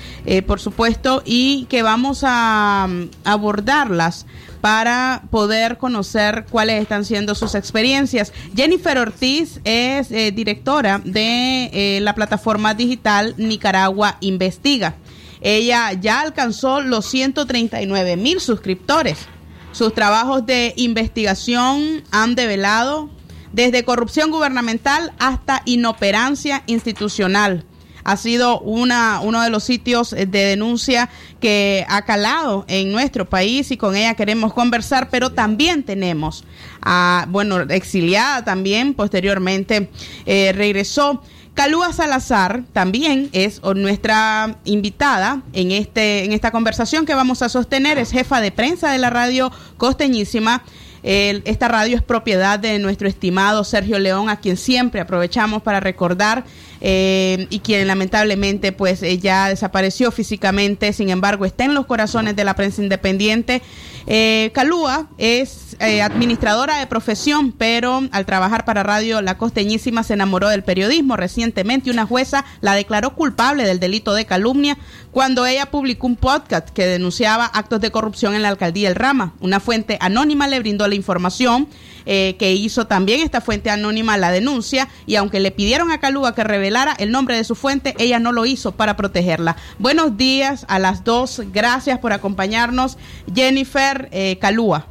[0.46, 4.26] por supuesto, y que vamos a mm, abordarlas
[4.66, 8.32] para poder conocer cuáles están siendo sus experiencias.
[8.56, 14.96] Jennifer Ortiz es eh, directora de eh, la plataforma digital Nicaragua Investiga.
[15.40, 19.28] Ella ya alcanzó los 139 mil suscriptores.
[19.76, 23.10] Sus trabajos de investigación han develado
[23.52, 27.66] desde corrupción gubernamental hasta inoperancia institucional
[28.06, 31.10] ha sido una, uno de los sitios de denuncia
[31.40, 36.44] que ha calado en nuestro país y con ella queremos conversar, pero también tenemos
[36.82, 39.90] a, bueno, exiliada también, posteriormente
[40.24, 41.20] eh, regresó.
[41.56, 47.96] Calúa Salazar también es nuestra invitada en, este, en esta conversación que vamos a sostener,
[47.96, 50.62] es jefa de prensa de la radio costeñísima
[51.08, 56.44] esta radio es propiedad de nuestro estimado Sergio León, a quien siempre aprovechamos para recordar
[56.80, 62.34] eh, y quien lamentablemente pues eh, ya desapareció físicamente, sin embargo está en los corazones
[62.34, 63.62] de la prensa independiente.
[64.08, 70.14] Eh, Calúa es eh, administradora de profesión, pero al trabajar para Radio La Costeñísima se
[70.14, 71.16] enamoró del periodismo.
[71.16, 74.78] Recientemente una jueza la declaró culpable del delito de calumnia
[75.10, 79.34] cuando ella publicó un podcast que denunciaba actos de corrupción en la alcaldía El Rama.
[79.40, 81.66] Una fuente anónima le brindó la información
[82.06, 86.34] eh, que hizo también esta fuente anónima la denuncia y aunque le pidieron a Calúa
[86.34, 89.56] que revelara el nombre de su fuente, ella no lo hizo para protegerla.
[89.78, 92.96] Buenos días a las dos, gracias por acompañarnos,
[93.34, 94.86] Jennifer eh, Calúa.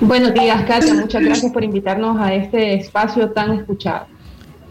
[0.00, 0.94] Buenos días, Katia.
[0.94, 4.06] Muchas gracias por invitarnos a este espacio tan escuchado.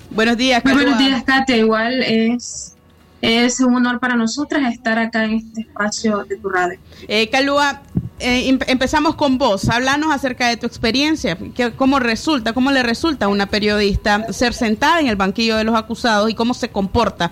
[0.09, 1.55] Buenos días, Muy buenos días, Katia.
[1.55, 2.75] Igual es,
[3.21, 6.77] es un honor para nosotras estar acá en este espacio de tu radio.
[7.07, 7.81] Eh, Calúa,
[8.21, 9.69] eh, em, empezamos con vos.
[9.69, 11.37] Háblanos acerca de tu experiencia.
[11.75, 15.75] ¿Cómo resulta, cómo le resulta a una periodista ser sentada en el banquillo de los
[15.75, 17.31] acusados y cómo se comporta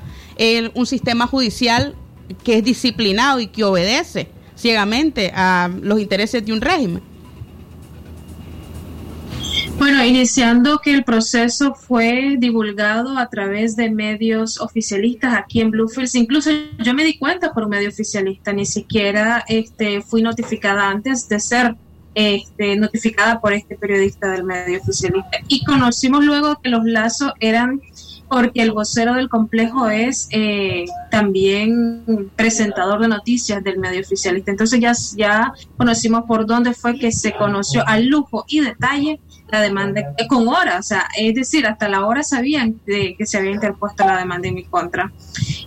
[0.74, 1.96] un sistema judicial
[2.44, 7.09] que es disciplinado y que obedece ciegamente a los intereses de un régimen?
[9.78, 16.16] Bueno, iniciando que el proceso fue divulgado a través de medios oficialistas aquí en Bluefields,
[16.16, 21.28] incluso yo me di cuenta por un medio oficialista, ni siquiera este, fui notificada antes
[21.30, 21.76] de ser
[22.16, 25.38] este, notificada por este periodista del medio oficialista.
[25.48, 27.82] Y conocimos luego que los lazos eran
[28.30, 34.52] porque el vocero del complejo es eh, también presentador de noticias del medio oficialista.
[34.52, 39.20] Entonces ya, ya conocimos por dónde fue que se conoció al lujo y detalle
[39.52, 43.26] la demanda eh, con hora, o sea, es decir, hasta la hora sabían de que
[43.26, 45.12] se había interpuesto la demanda en mi contra.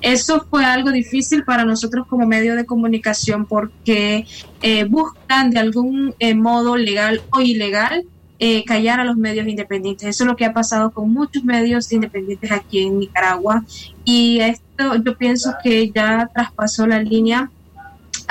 [0.00, 4.26] Eso fue algo difícil para nosotros como medio de comunicación porque
[4.62, 8.04] eh, buscan de algún modo legal o ilegal
[8.44, 10.08] eh, callar a los medios independientes.
[10.08, 13.64] Eso es lo que ha pasado con muchos medios independientes aquí en Nicaragua
[14.04, 17.52] y esto yo pienso que ya traspasó la línea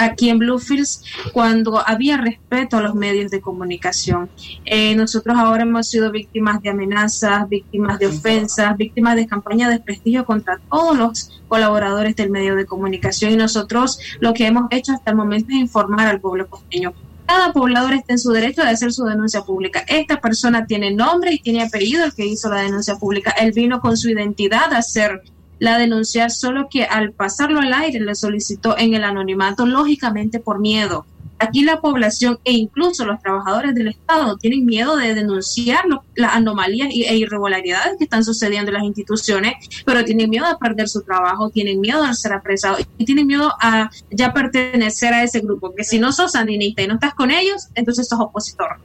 [0.04, 4.30] aquí en Bluefields cuando había respeto a los medios de comunicación.
[4.66, 9.80] Eh, nosotros ahora hemos sido víctimas de amenazas, víctimas de ofensas, víctimas de campañas de
[9.80, 14.94] prestigio contra todos los colaboradores del medio de comunicación y nosotros lo que hemos hecho
[14.94, 16.94] hasta el momento es informar al pueblo costeño
[17.32, 19.86] cada poblador está en su derecho de hacer su denuncia pública.
[19.88, 23.32] Esta persona tiene nombre y tiene apellido el que hizo la denuncia pública.
[23.32, 25.22] Él vino con su identidad a hacer
[25.62, 30.60] la denuncia, solo que al pasarlo al aire le solicitó en el anonimato, lógicamente por
[30.60, 31.06] miedo.
[31.38, 35.86] Aquí la población e incluso los trabajadores del Estado tienen miedo de denunciar
[36.16, 39.54] las anomalías e irregularidades que están sucediendo en las instituciones,
[39.86, 43.52] pero tienen miedo de perder su trabajo, tienen miedo de ser apresados y tienen miedo
[43.62, 47.30] a ya pertenecer a ese grupo, que si no sos sandinista y no estás con
[47.30, 48.80] ellos, entonces sos opositor.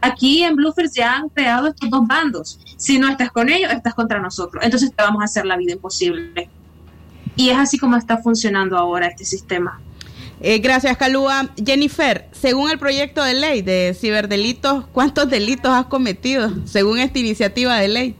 [0.00, 2.60] Aquí en Bluefields ya han creado estos dos bandos.
[2.76, 4.64] Si no estás con ellos, estás contra nosotros.
[4.64, 6.48] Entonces te vamos a hacer la vida imposible.
[7.36, 9.80] Y es así como está funcionando ahora este sistema.
[10.40, 11.50] Eh, gracias, Calúa.
[11.64, 17.76] Jennifer, según el proyecto de ley de ciberdelitos, ¿cuántos delitos has cometido según esta iniciativa
[17.76, 18.16] de ley?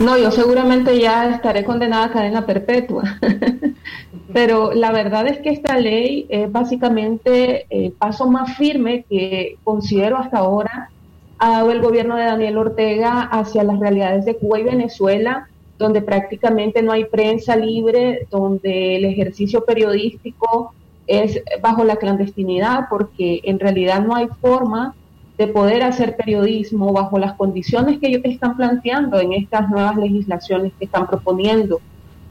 [0.00, 3.04] No, yo seguramente ya estaré condenada a cadena perpetua.
[4.32, 10.16] Pero la verdad es que esta ley es básicamente el paso más firme que considero
[10.16, 10.90] hasta ahora
[11.38, 15.48] ha dado el gobierno de Daniel Ortega hacia las realidades de Cuba y Venezuela
[15.80, 20.74] donde prácticamente no hay prensa libre, donde el ejercicio periodístico
[21.06, 24.94] es bajo la clandestinidad, porque en realidad no hay forma
[25.40, 30.70] de poder hacer periodismo bajo las condiciones que ellos están planteando en estas nuevas legislaciones
[30.78, 31.80] que están proponiendo.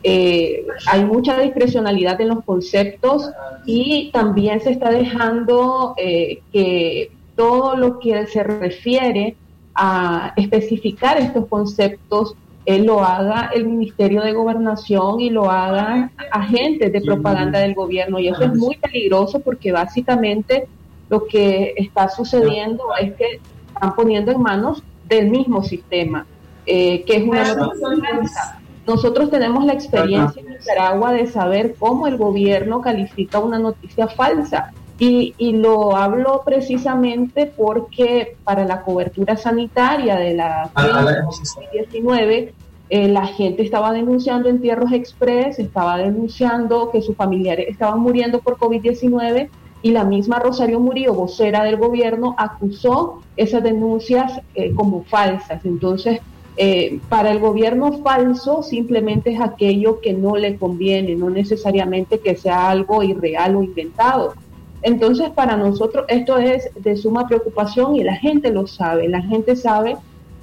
[0.03, 3.31] Eh, hay mucha discrecionalidad en los conceptos
[3.65, 9.35] y también se está dejando eh, que todo lo que se refiere
[9.73, 12.35] a especificar estos conceptos
[12.67, 18.19] lo haga el Ministerio de Gobernación y lo hagan agentes de propaganda del gobierno.
[18.19, 20.67] Y eso es muy peligroso porque básicamente
[21.09, 23.39] lo que está sucediendo es que
[23.73, 26.25] están poniendo en manos del mismo sistema,
[26.65, 32.17] eh, que es una noticia Nosotros tenemos la experiencia en Nicaragua de saber cómo el
[32.17, 34.71] gobierno califica una noticia falsa.
[34.99, 42.51] Y, y, lo hablo precisamente porque para la cobertura sanitaria de la COVID-19,
[42.89, 48.57] eh, la gente estaba denunciando entierros express, estaba denunciando que sus familiares estaban muriendo por
[48.57, 49.49] COVID-19
[49.81, 55.63] y la misma Rosario Murillo, vocera del gobierno, acusó esas denuncias eh, como falsas.
[55.63, 56.19] Entonces,
[56.57, 62.35] eh, para el gobierno falso simplemente es aquello que no le conviene, no necesariamente que
[62.35, 64.33] sea algo irreal o inventado.
[64.81, 69.55] Entonces, para nosotros esto es de suma preocupación y la gente lo sabe, la gente
[69.55, 69.95] sabe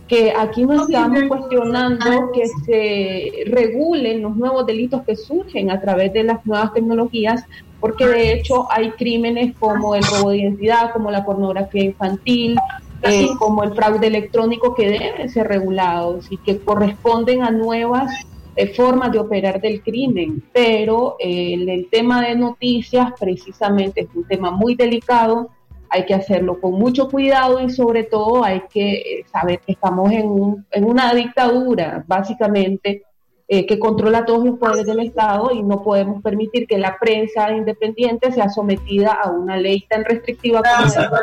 [0.08, 6.12] que aquí no estamos cuestionando que se regulen los nuevos delitos que surgen a través
[6.12, 7.44] de las nuevas tecnologías,
[7.80, 12.56] porque de hecho hay crímenes como el robo de identidad, como la pornografía infantil,
[13.02, 18.10] eh, como el fraude electrónico que deben ser regulados y que corresponden a nuevas
[18.58, 24.26] eh, formas de operar del crimen, pero eh, el, tema de noticias precisamente es un
[24.26, 25.50] tema muy delicado,
[25.90, 30.10] hay que hacerlo con mucho cuidado y sobre todo hay que eh, saber que estamos
[30.10, 33.02] en, en una dictadura, básicamente,
[33.48, 38.32] que controla todos los poderes del Estado y no podemos permitir que la prensa independiente
[38.32, 41.16] sea sometida a una ley tan restrictiva como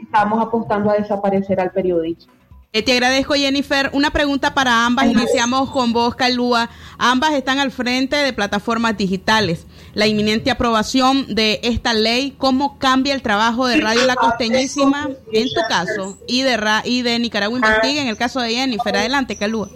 [0.00, 2.32] estamos apostando a desaparecer al periodismo.
[2.76, 3.88] Eh, te agradezco, Jennifer.
[3.94, 5.06] Una pregunta para ambas.
[5.06, 6.68] Iniciamos con vos, Calúa.
[6.98, 9.66] Ambas están al frente de plataformas digitales.
[9.94, 15.48] La inminente aprobación de esta ley, ¿cómo cambia el trabajo de Radio La Costeñísima en
[15.48, 18.94] tu caso y de, y de Nicaragua Investiga en el caso de Jennifer?
[18.94, 19.70] Adelante, Calúa.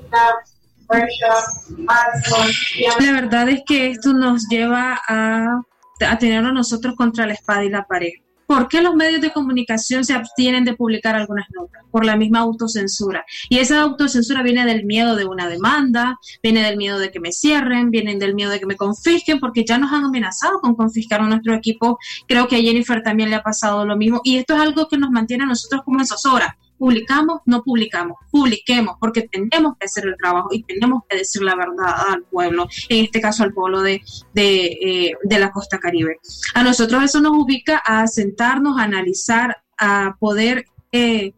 [3.00, 5.60] La verdad es que esto nos lleva a,
[6.00, 8.12] a tener a nosotros contra la espada y la pared.
[8.50, 11.84] ¿Por qué los medios de comunicación se abstienen de publicar algunas notas?
[11.92, 13.24] Por la misma autocensura.
[13.48, 17.30] Y esa autocensura viene del miedo de una demanda, viene del miedo de que me
[17.30, 21.20] cierren, viene del miedo de que me confisquen, porque ya nos han amenazado con confiscar
[21.20, 21.96] a nuestro equipo.
[22.26, 24.20] Creo que a Jennifer también le ha pasado lo mismo.
[24.24, 28.16] Y esto es algo que nos mantiene a nosotros como en zozobra publicamos, no publicamos,
[28.30, 32.66] publiquemos, porque tenemos que hacer el trabajo y tenemos que decir la verdad al pueblo,
[32.88, 34.00] en este caso al pueblo de,
[34.32, 36.16] de, eh, de la costa caribe.
[36.54, 41.34] A nosotros eso nos ubica a sentarnos, a analizar, a poder eh,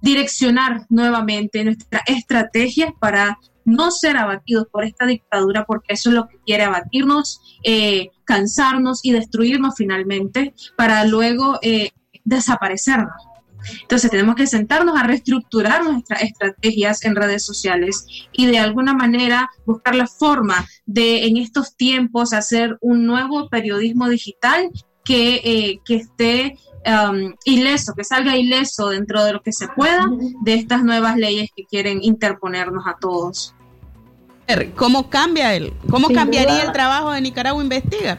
[0.00, 6.28] direccionar nuevamente nuestra estrategia para no ser abatidos por esta dictadura, porque eso es lo
[6.28, 11.90] que quiere abatirnos, eh, cansarnos y destruirnos finalmente, para luego eh,
[12.24, 13.33] desaparecernos.
[13.82, 19.50] Entonces tenemos que sentarnos a reestructurar nuestras estrategias en redes sociales y de alguna manera
[19.66, 24.70] buscar la forma de en estos tiempos hacer un nuevo periodismo digital
[25.04, 30.06] que, eh, que esté um, ileso, que salga ileso dentro de lo que se pueda
[30.42, 33.54] de estas nuevas leyes que quieren interponernos a todos.
[34.76, 38.18] ¿Cómo cambia el, cómo cambiaría el trabajo de Nicaragua Investiga?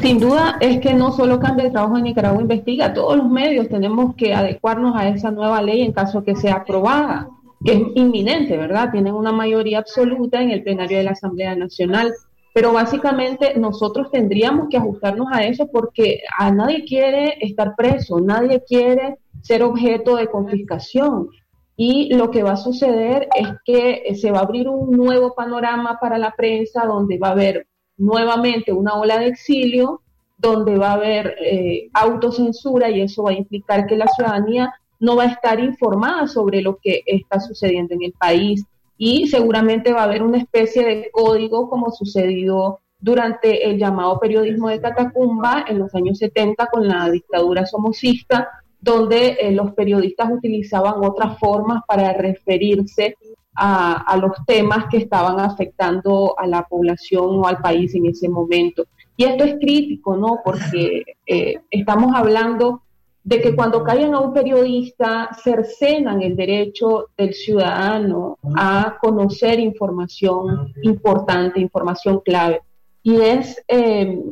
[0.00, 3.68] Sin duda es que no solo cambia el trabajo de Nicaragua Investiga, todos los medios
[3.68, 7.28] tenemos que adecuarnos a esa nueva ley en caso que sea aprobada,
[7.64, 8.90] que es inminente, ¿verdad?
[8.92, 12.12] Tienen una mayoría absoluta en el plenario de la Asamblea Nacional,
[12.52, 18.62] pero básicamente nosotros tendríamos que ajustarnos a eso porque a nadie quiere estar preso, nadie
[18.66, 21.28] quiere ser objeto de confiscación.
[21.76, 25.98] Y lo que va a suceder es que se va a abrir un nuevo panorama
[26.00, 27.66] para la prensa donde va a haber
[27.96, 30.02] nuevamente una ola de exilio,
[30.38, 35.16] donde va a haber eh, autocensura y eso va a implicar que la ciudadanía no
[35.16, 38.64] va a estar informada sobre lo que está sucediendo en el país.
[38.98, 44.68] Y seguramente va a haber una especie de código como sucedió durante el llamado periodismo
[44.68, 48.48] de Catacumba en los años 70 con la dictadura somocista,
[48.80, 53.16] donde eh, los periodistas utilizaban otras formas para referirse
[53.56, 58.86] a, los temas que estaban afectando a la población o al país en ese momento.
[59.16, 60.40] Y esto es crítico, ¿no?
[60.44, 62.82] Porque eh, estamos hablando
[63.24, 70.72] de que cuando callan a un periodista cercenan el derecho del ciudadano a conocer información
[70.82, 72.60] importante, información clave.
[73.02, 74.22] Y es eh,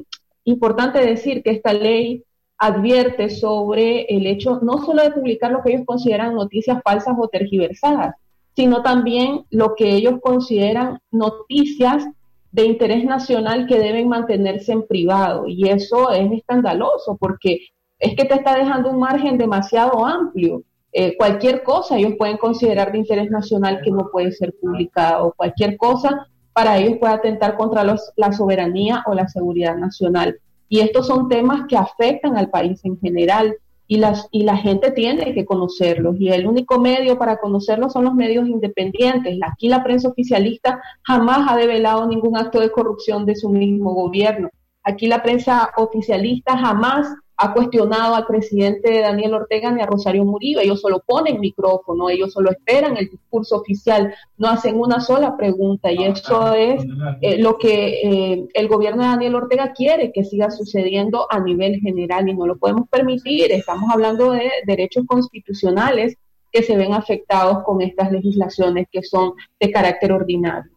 [0.44, 2.22] importante decir que esta ley
[2.58, 7.28] advierte sobre el hecho no solo de publicar lo que ellos consideran noticias falsas o
[7.28, 8.14] tergiversadas,
[8.56, 12.06] sino también lo que ellos consideran noticias
[12.52, 15.48] de interés nacional que deben mantenerse en privado.
[15.48, 17.66] Y eso es escandaloso porque
[17.98, 20.62] es que te está dejando un margen demasiado amplio.
[20.92, 25.34] Eh, cualquier cosa ellos pueden considerar de interés nacional que no puede ser publicado.
[25.36, 30.38] Cualquier cosa para ellos puede atentar contra la soberanía o la seguridad nacional.
[30.68, 33.56] Y estos son temas que afectan al país en general
[33.86, 36.16] y, las, y la gente tiene que conocerlos.
[36.18, 39.38] Y el único medio para conocerlos son los medios independientes.
[39.42, 44.48] Aquí la prensa oficialista jamás ha develado ningún acto de corrupción de su mismo gobierno.
[44.82, 50.60] Aquí la prensa oficialista jamás ha cuestionado al presidente Daniel Ortega ni a Rosario Murillo.
[50.60, 55.90] Ellos solo ponen micrófono, ellos solo esperan el discurso oficial, no hacen una sola pregunta.
[55.90, 56.84] Y eso es
[57.20, 61.80] eh, lo que eh, el gobierno de Daniel Ortega quiere que siga sucediendo a nivel
[61.80, 63.50] general y no lo podemos permitir.
[63.52, 66.16] Estamos hablando de derechos constitucionales
[66.52, 70.73] que se ven afectados con estas legislaciones que son de carácter ordinario.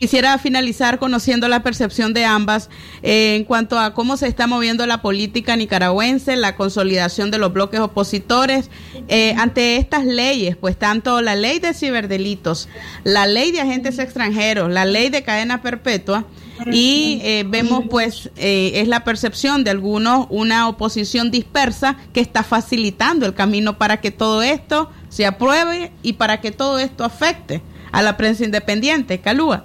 [0.00, 2.70] Quisiera finalizar conociendo la percepción de ambas
[3.04, 7.52] eh, en cuanto a cómo se está moviendo la política nicaragüense, la consolidación de los
[7.52, 8.68] bloques opositores
[9.06, 12.68] eh, ante estas leyes, pues tanto la ley de ciberdelitos,
[13.04, 16.24] la ley de agentes extranjeros, la ley de cadena perpetua
[16.72, 23.24] y eh, vemos pues es la percepción de algunos una oposición dispersa que está facilitando
[23.24, 27.62] el camino para que todo esto se apruebe y para que todo esto afecte
[27.92, 29.20] a la prensa independiente.
[29.20, 29.64] Calúa.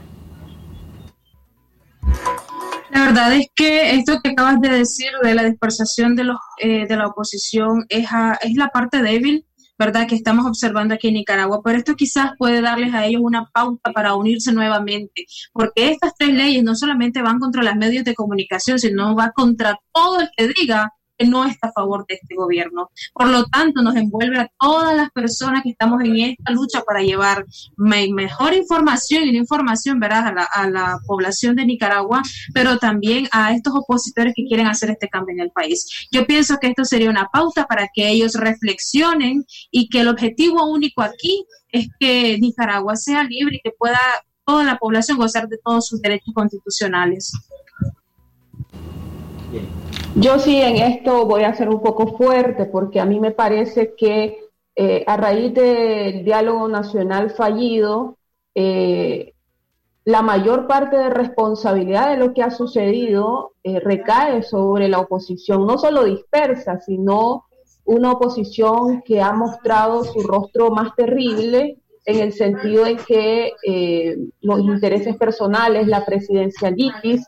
[2.92, 6.86] La verdad es que esto que acabas de decir de la dispersación de, los, eh,
[6.88, 8.08] de la oposición es,
[8.42, 9.46] es la parte débil,
[9.80, 11.62] ¿verdad?, que estamos observando aquí en Nicaragua.
[11.64, 16.34] Pero esto quizás puede darles a ellos una pauta para unirse nuevamente, porque estas tres
[16.34, 20.50] leyes no solamente van contra los medios de comunicación, sino va contra todo el que
[20.50, 20.92] diga
[21.26, 22.90] no está a favor de este gobierno.
[23.14, 27.02] Por lo tanto, nos envuelve a todas las personas que estamos en esta lucha para
[27.02, 27.46] llevar
[27.78, 30.28] mejor información y una información ¿verdad?
[30.28, 32.22] A, la, a la población de Nicaragua,
[32.54, 36.08] pero también a estos opositores que quieren hacer este cambio en el país.
[36.12, 40.70] Yo pienso que esto sería una pauta para que ellos reflexionen y que el objetivo
[40.70, 44.00] único aquí es que Nicaragua sea libre y que pueda
[44.46, 47.32] toda la población gozar de todos sus derechos constitucionales.
[50.16, 53.94] Yo sí en esto voy a ser un poco fuerte porque a mí me parece
[53.96, 54.40] que
[54.76, 58.18] eh, a raíz del diálogo nacional fallido,
[58.54, 59.34] eh,
[60.04, 65.66] la mayor parte de responsabilidad de lo que ha sucedido eh, recae sobre la oposición,
[65.66, 67.46] no solo dispersa, sino
[67.86, 74.18] una oposición que ha mostrado su rostro más terrible en el sentido de que eh,
[74.42, 77.26] los intereses personales, la presidencialitis,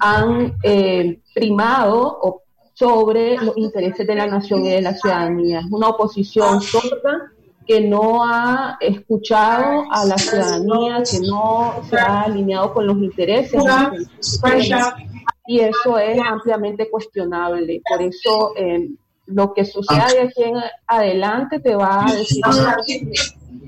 [0.00, 2.42] han eh, primado
[2.74, 5.60] sobre los intereses de la nación y de la ciudadanía.
[5.60, 7.32] Es una oposición sorda
[7.66, 13.62] que no ha escuchado a la ciudadanía, que no se ha alineado con los intereses.
[15.46, 17.82] Y eso es ampliamente cuestionable.
[17.88, 18.88] Por eso eh,
[19.26, 20.56] lo que suceda de aquí en
[20.86, 22.42] adelante te va a decir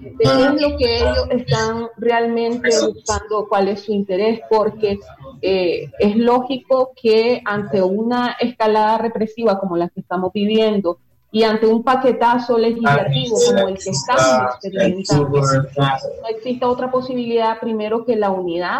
[0.04, 4.98] de qué es lo que ellos están realmente buscando, cuál es su interés, porque
[5.42, 10.98] eh, es lógico que ante una escalada represiva como la que estamos viviendo
[11.30, 18.04] y ante un paquetazo legislativo como el que estamos experimentando, no existe otra posibilidad primero
[18.04, 18.78] que la unidad,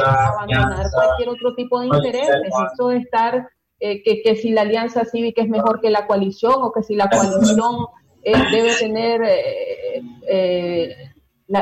[0.00, 2.36] abandonar cualquier otro tipo de intereses,
[2.72, 3.48] eso de estar
[3.78, 6.94] eh, que, que si la alianza cívica es mejor que la coalición o que si
[6.94, 7.88] la coalición
[8.24, 10.96] debe tener eh, eh,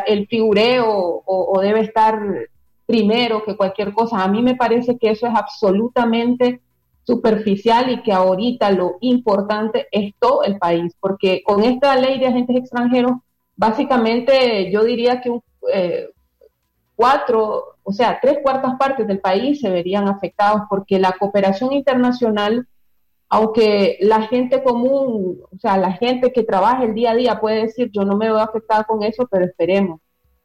[0.06, 2.18] el figureo o, debe estar
[2.86, 4.22] primero que cualquier cosa.
[4.22, 6.60] A mí me parece que eso es absolutamente
[7.04, 12.26] superficial y que ahorita lo importante es todo el país, porque con esta ley de
[12.26, 13.12] agentes extranjeros,
[13.56, 15.42] básicamente yo diría que un,
[15.72, 16.08] eh,
[16.94, 22.68] cuatro, o sea, tres cuartas partes del país se verían afectados porque la cooperación internacional
[23.34, 27.62] aunque la gente común, o sea, la gente que trabaja el día a día puede
[27.62, 30.00] decir, yo no me veo afectada con eso, pero esperemos.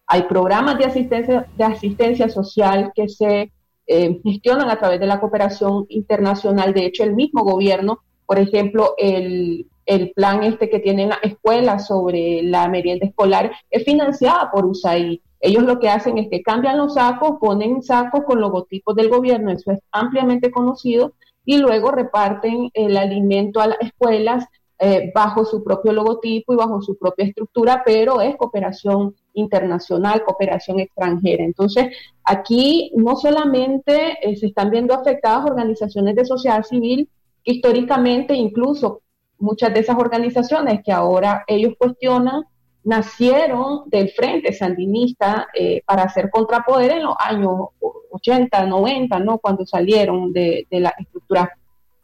[0.05, 3.51] Hay programas de asistencia, de asistencia social que se
[3.88, 6.73] eh, gestionan a través de la cooperación internacional.
[6.73, 11.79] De hecho, el mismo gobierno, por ejemplo, el, el plan este que tiene la escuela
[11.79, 15.19] sobre la merienda escolar es financiada por USAID.
[15.41, 19.51] Ellos lo que hacen es que cambian los sacos, ponen sacos con logotipos del gobierno,
[19.51, 21.11] eso es ampliamente conocido,
[21.47, 24.45] y luego reparten el alimento a las escuelas
[24.79, 30.81] eh, bajo su propio logotipo y bajo su propia estructura, pero es cooperación internacional, cooperación
[30.81, 31.45] extranjera.
[31.45, 31.87] Entonces,
[32.25, 37.09] aquí no solamente eh, se están viendo afectadas organizaciones de sociedad civil,
[37.45, 38.99] históricamente incluso
[39.39, 42.43] muchas de esas organizaciones que ahora ellos cuestionan,
[42.84, 47.69] nacieron del Frente Sandinista eh, para hacer contrapoder en los años
[48.11, 49.39] 80, 90, ¿no?
[49.39, 51.51] Cuando salieron de, la estructura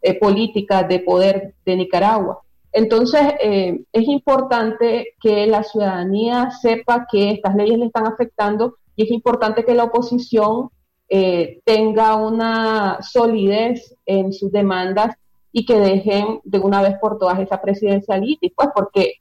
[0.02, 2.40] eh, política de poder de Nicaragua.
[2.70, 9.04] Entonces, eh, es importante que la ciudadanía sepa que estas leyes le están afectando y
[9.04, 10.70] es importante que la oposición
[11.64, 15.14] tenga una solidez en sus demandas
[15.52, 19.14] y que dejen de una vez por todas esa presidencialidad, pues porque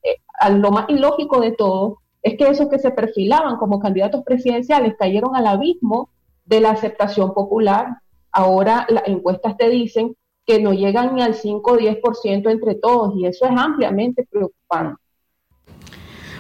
[0.50, 5.36] lo más ilógico de todo es que esos que se perfilaban como candidatos presidenciales cayeron
[5.36, 6.10] al abismo
[6.46, 7.98] de la aceptación popular.
[8.32, 10.16] Ahora las encuestas te dicen
[10.46, 15.03] que no llegan ni al 5 o 10% entre todos y eso es ampliamente preocupante.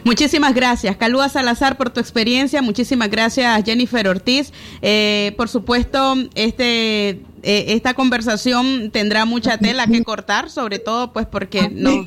[0.03, 2.61] Muchísimas gracias, Calúa Salazar, por tu experiencia.
[2.61, 4.51] Muchísimas gracias, Jennifer Ortiz.
[4.81, 11.25] Eh, por supuesto, este, eh, esta conversación tendrá mucha tela que cortar, sobre todo pues
[11.25, 12.05] porque no,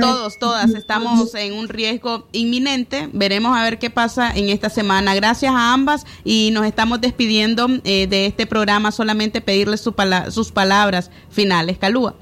[0.00, 3.08] todos, todas estamos en un riesgo inminente.
[3.12, 5.14] Veremos a ver qué pasa en esta semana.
[5.14, 8.90] Gracias a ambas y nos estamos despidiendo eh, de este programa.
[8.90, 9.94] Solamente pedirles su
[10.30, 11.78] sus palabras finales.
[11.78, 12.14] Calúa.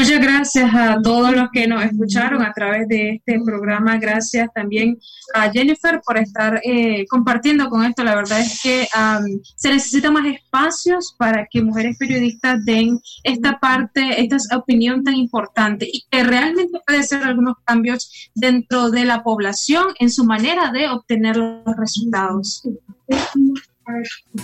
[0.00, 3.98] Muchas gracias a todos los que nos escucharon a través de este programa.
[3.98, 4.98] Gracias también
[5.34, 8.02] a Jennifer por estar eh, compartiendo con esto.
[8.02, 8.88] La verdad es que
[9.56, 15.86] se necesitan más espacios para que mujeres periodistas den esta parte, esta opinión tan importante
[15.86, 20.88] y que realmente puede ser algunos cambios dentro de la población en su manera de
[20.88, 22.62] obtener los resultados.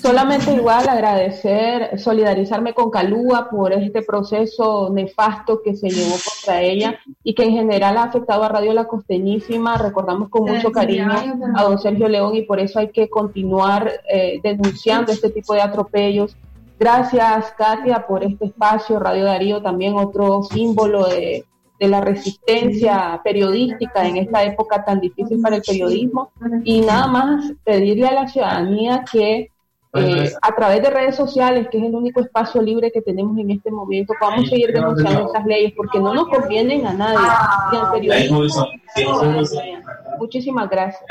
[0.00, 6.98] Solamente igual agradecer, solidarizarme con Calúa por este proceso nefasto que se llevó contra ella
[7.22, 9.76] y que en general ha afectado a Radio La Costeñísima.
[9.78, 11.12] Recordamos con mucho cariño
[11.54, 15.62] a don Sergio León y por eso hay que continuar eh, denunciando este tipo de
[15.62, 16.36] atropellos.
[16.78, 18.98] Gracias, Katia, por este espacio.
[18.98, 21.44] Radio Darío también otro símbolo de,
[21.78, 26.30] de la resistencia periodística en esta época tan difícil para el periodismo
[26.64, 29.50] y nada más pedirle a la ciudadanía que
[29.98, 33.50] eh, a través de redes sociales, que es el único espacio libre que tenemos en
[33.50, 37.18] este momento, podamos seguir denunciando estas leyes porque no nos convienen a nadie.
[40.18, 41.02] Muchísimas gracias.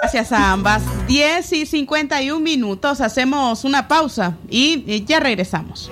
[0.00, 0.82] Gracias a ambas.
[1.06, 5.90] 10 y 51 minutos, hacemos una pausa y ya regresamos.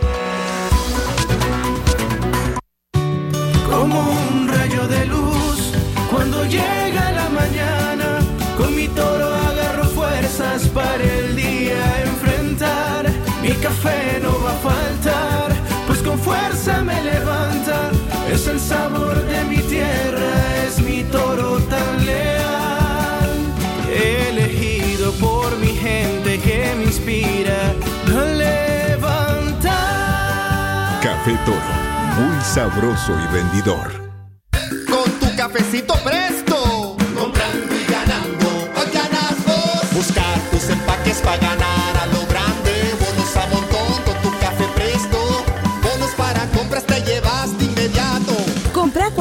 [16.37, 17.91] Fuerza me levanta.
[18.31, 23.31] Es el sabor de mi tierra, es mi toro tan leal.
[23.91, 27.73] Elegido por mi gente que me inspira
[28.09, 29.71] a levantar.
[31.03, 31.73] Café Toro,
[32.19, 34.06] muy sabroso y rendidor.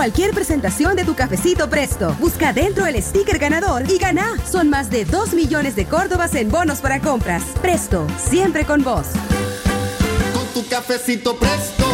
[0.06, 2.16] Cualquier presentación de tu cafecito presto.
[2.20, 4.36] Busca dentro el sticker ganador y gana.
[4.48, 7.42] Son más de 2 millones de córdobas en bonos para compras.
[7.60, 9.08] Presto, siempre con vos.
[10.32, 11.86] Con tu cafecito presto.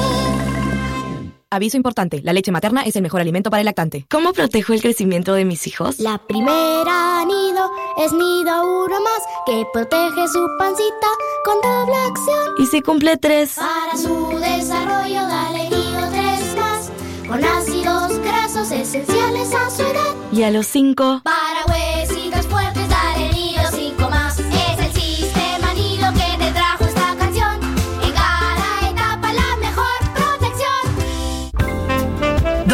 [1.50, 4.06] Aviso importante, la leche materna es el mejor alimento para el lactante.
[4.10, 6.00] ¿Cómo protejo el crecimiento de mis hijos?
[6.00, 11.08] La primera nido es nido uno más que protege su pancita
[11.46, 12.56] con doble acción.
[12.58, 13.56] ¿Y si cumple tres?
[13.56, 16.92] Para su desarrollo dale nido tres más
[17.26, 17.42] con
[18.58, 20.16] esenciales a su edad.
[20.34, 21.22] ¿Y a los cinco?
[21.24, 21.62] Para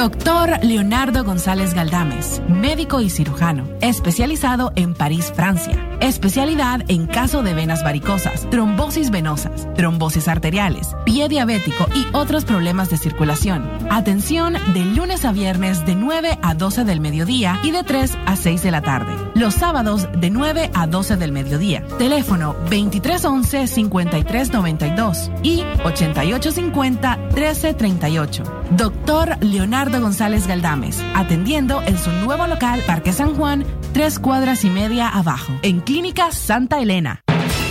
[0.08, 5.84] Doctor Leonardo González Galdames, médico y cirujano, especializado en París, Francia.
[6.00, 12.90] Especialidad en caso de venas varicosas, trombosis venosas, trombosis arteriales, pie diabético y otros problemas
[12.90, 13.70] de circulación.
[13.90, 18.38] Atención de lunes a viernes de 9 a 12 del mediodía y de 3 a
[18.38, 19.14] 6 de la tarde.
[19.36, 21.84] Los sábados de 9 a 12 del mediodía.
[21.98, 28.44] Teléfono 2311-5392 y 8850-1338.
[28.72, 34.70] Doctor Leonardo González Galdames, atendiendo en su nuevo local Parque San Juan, tres cuadras y
[34.70, 37.24] media abajo, en Clínica Santa Elena.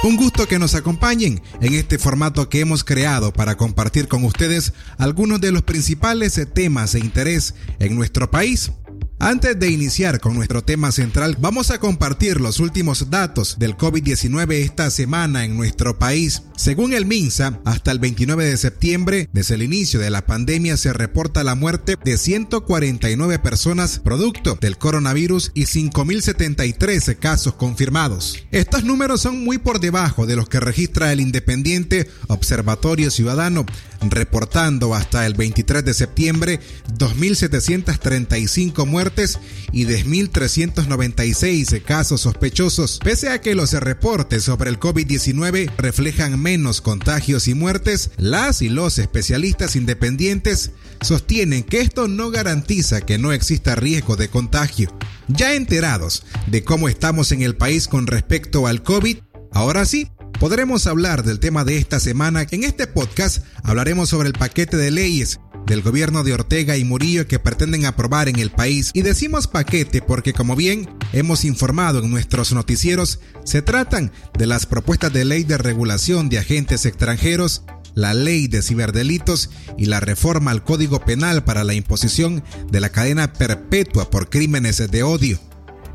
[0.04, 4.74] Un gusto que nos acompañen en este formato que hemos creado para compartir con ustedes
[4.98, 8.74] algunos de los principales temas de interés en nuestro país.
[9.20, 14.52] Antes de iniciar con nuestro tema central, vamos a compartir los últimos datos del COVID-19
[14.56, 16.44] esta semana en nuestro país.
[16.56, 20.94] Según el MINSA, hasta el 29 de septiembre, desde el inicio de la pandemia, se
[20.94, 28.38] reporta la muerte de 149 personas producto del coronavirus y 5.073 casos confirmados.
[28.52, 33.66] Estos números son muy por debajo de los que registra el independiente Observatorio Ciudadano,
[34.02, 36.60] reportando hasta el 23 de septiembre
[36.98, 39.40] 2.735 muertes
[39.72, 43.00] y 10.396 casos sospechosos.
[43.04, 48.70] Pese a que los reportes sobre el COVID-19 reflejan menos contagios y muertes, las y
[48.70, 50.72] los especialistas independientes
[51.02, 54.96] sostienen que esto no garantiza que no exista riesgo de contagio.
[55.30, 59.20] Ya enterados de cómo estamos en el país con respecto al COVID,
[59.54, 62.46] ahora sí, podremos hablar del tema de esta semana.
[62.52, 67.28] En este podcast hablaremos sobre el paquete de leyes del gobierno de Ortega y Murillo
[67.28, 68.92] que pretenden aprobar en el país.
[68.94, 74.66] Y decimos paquete porque como bien hemos informado en nuestros noticieros, se tratan de las
[74.66, 77.64] propuestas de ley de regulación de agentes extranjeros,
[77.96, 82.90] la ley de ciberdelitos y la reforma al Código Penal para la imposición de la
[82.90, 85.40] cadena perpetua por crímenes de odio.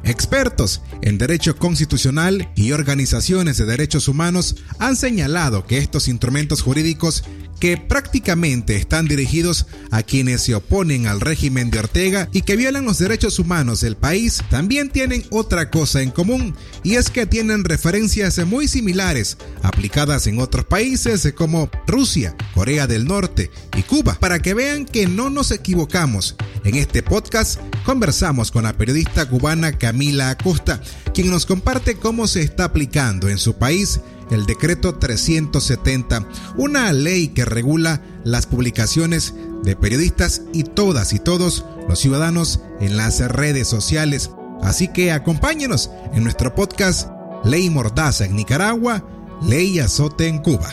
[0.05, 7.25] Expertos en derecho constitucional y organizaciones de derechos humanos han señalado que estos instrumentos jurídicos
[7.59, 12.84] que prácticamente están dirigidos a quienes se oponen al régimen de Ortega y que violan
[12.84, 17.64] los derechos humanos del país, también tienen otra cosa en común y es que tienen
[17.64, 24.16] referencias muy similares aplicadas en otros países como Rusia, Corea del Norte y Cuba.
[24.20, 29.78] Para que vean que no nos equivocamos, en este podcast conversamos con la periodista cubana
[29.78, 30.80] Camila Acosta,
[31.14, 34.00] quien nos comparte cómo se está aplicando en su país
[34.31, 36.26] el decreto 370,
[36.57, 42.97] una ley que regula las publicaciones de periodistas y todas y todos los ciudadanos en
[42.97, 44.31] las redes sociales.
[44.62, 47.09] Así que acompáñenos en nuestro podcast
[47.45, 49.05] Ley Mordaza en Nicaragua,
[49.43, 50.68] Ley Azote en Cuba.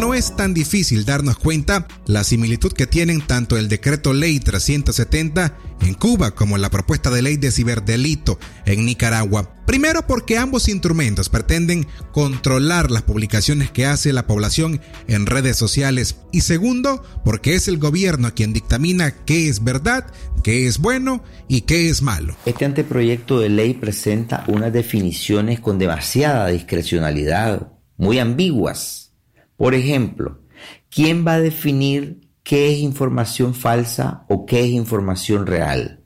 [0.00, 5.58] No es tan difícil darnos cuenta la similitud que tienen tanto el decreto ley 370
[5.82, 9.54] en Cuba como la propuesta de ley de ciberdelito en Nicaragua.
[9.66, 16.16] Primero porque ambos instrumentos pretenden controlar las publicaciones que hace la población en redes sociales
[16.32, 20.06] y segundo porque es el gobierno quien dictamina qué es verdad,
[20.42, 22.34] qué es bueno y qué es malo.
[22.46, 29.09] Este anteproyecto de ley presenta unas definiciones con demasiada discrecionalidad, muy ambiguas
[29.60, 30.40] por ejemplo,
[30.88, 36.02] ¿quién va a definir qué es información falsa o qué es información real?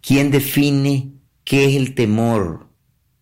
[0.00, 2.68] ¿Quién define qué es el temor?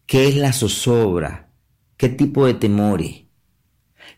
[0.05, 1.49] ¿Qué es la zozobra?
[1.96, 3.22] ¿Qué tipo de temores?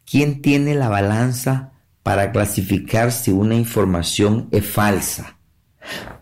[0.04, 5.38] ¿Quién tiene la balanza para clasificar si una información es falsa?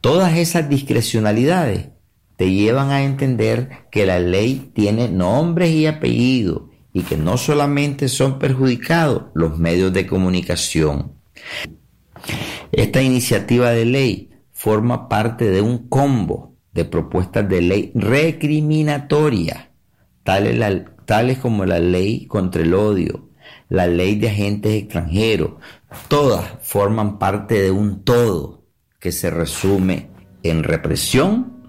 [0.03, 1.89] Todas esas discrecionalidades
[2.37, 6.68] te llevan a entender que la ley tiene nombres y apellidos
[6.99, 11.13] y que no solamente son perjudicados los medios de comunicación.
[12.73, 19.71] Esta iniciativa de ley forma parte de un combo de propuestas de ley recriminatoria,
[20.25, 23.29] tales, tales como la ley contra el odio,
[23.69, 25.53] la ley de agentes extranjeros,
[26.09, 28.65] todas forman parte de un todo
[28.99, 30.11] que se resume
[30.43, 31.63] en represión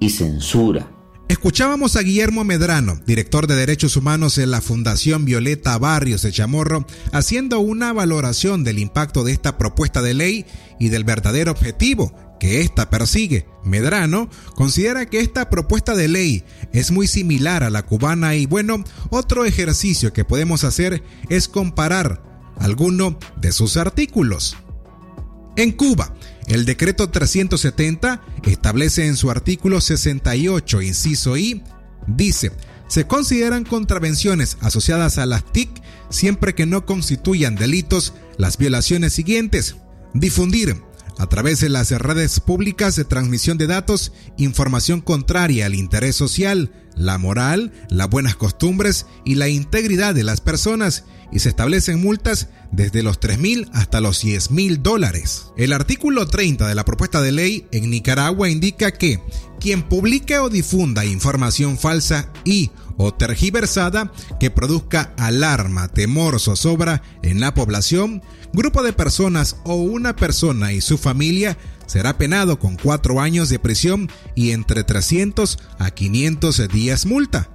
[0.00, 0.90] y censura
[1.28, 6.86] Escuchábamos a Guillermo Medrano, director de Derechos Humanos en la Fundación Violeta Barrios de Chamorro,
[7.12, 10.46] haciendo una valoración del impacto de esta propuesta de ley
[10.78, 13.44] y del verdadero objetivo que ésta persigue.
[13.64, 18.84] Medrano considera que esta propuesta de ley es muy similar a la cubana y bueno,
[19.10, 22.22] otro ejercicio que podemos hacer es comparar
[22.60, 24.56] alguno de sus artículos.
[25.56, 26.14] En Cuba,
[26.46, 31.62] el decreto 370 establece en su artículo 68, inciso I,
[32.06, 32.52] dice,
[32.88, 35.70] se consideran contravenciones asociadas a las TIC
[36.08, 39.76] siempre que no constituyan delitos las violaciones siguientes.
[40.14, 40.82] Difundir,
[41.18, 46.70] a través de las redes públicas de transmisión de datos, información contraria al interés social,
[46.94, 52.48] la moral, las buenas costumbres y la integridad de las personas y se establecen multas
[52.72, 55.46] desde los 3 mil hasta los 10 mil dólares.
[55.56, 59.20] El artículo 30 de la propuesta de ley en Nicaragua indica que
[59.60, 67.40] quien publique o difunda información falsa y o tergiversada que produzca alarma, temor, zozobra en
[67.40, 73.20] la población, grupo de personas o una persona y su familia será penado con cuatro
[73.20, 77.50] años de prisión y entre 300 a 500 días multa.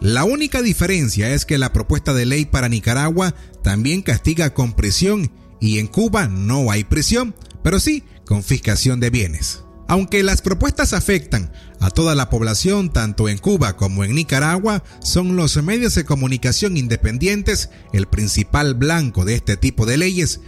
[0.00, 5.32] La única diferencia es que la propuesta de ley para Nicaragua también castiga con prisión
[5.60, 9.62] y en Cuba no hay prisión, pero sí confiscación de bienes.
[9.88, 15.36] Aunque las propuestas afectan a toda la población, tanto en Cuba como en Nicaragua, son
[15.36, 20.40] los medios de comunicación independientes el principal blanco de este tipo de leyes.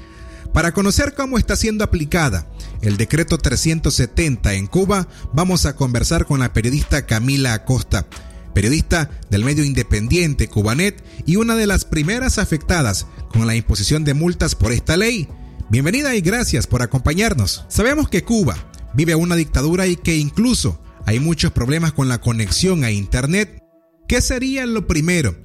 [0.52, 2.48] Para conocer cómo está siendo aplicada
[2.82, 8.06] el decreto 370 en Cuba, vamos a conversar con la periodista Camila Acosta
[8.54, 14.14] periodista del medio independiente Cubanet y una de las primeras afectadas con la imposición de
[14.14, 15.28] multas por esta ley.
[15.70, 17.64] Bienvenida y gracias por acompañarnos.
[17.68, 18.56] Sabemos que Cuba
[18.94, 23.62] vive una dictadura y que incluso hay muchos problemas con la conexión a Internet.
[24.06, 25.36] ¿Qué sería lo primero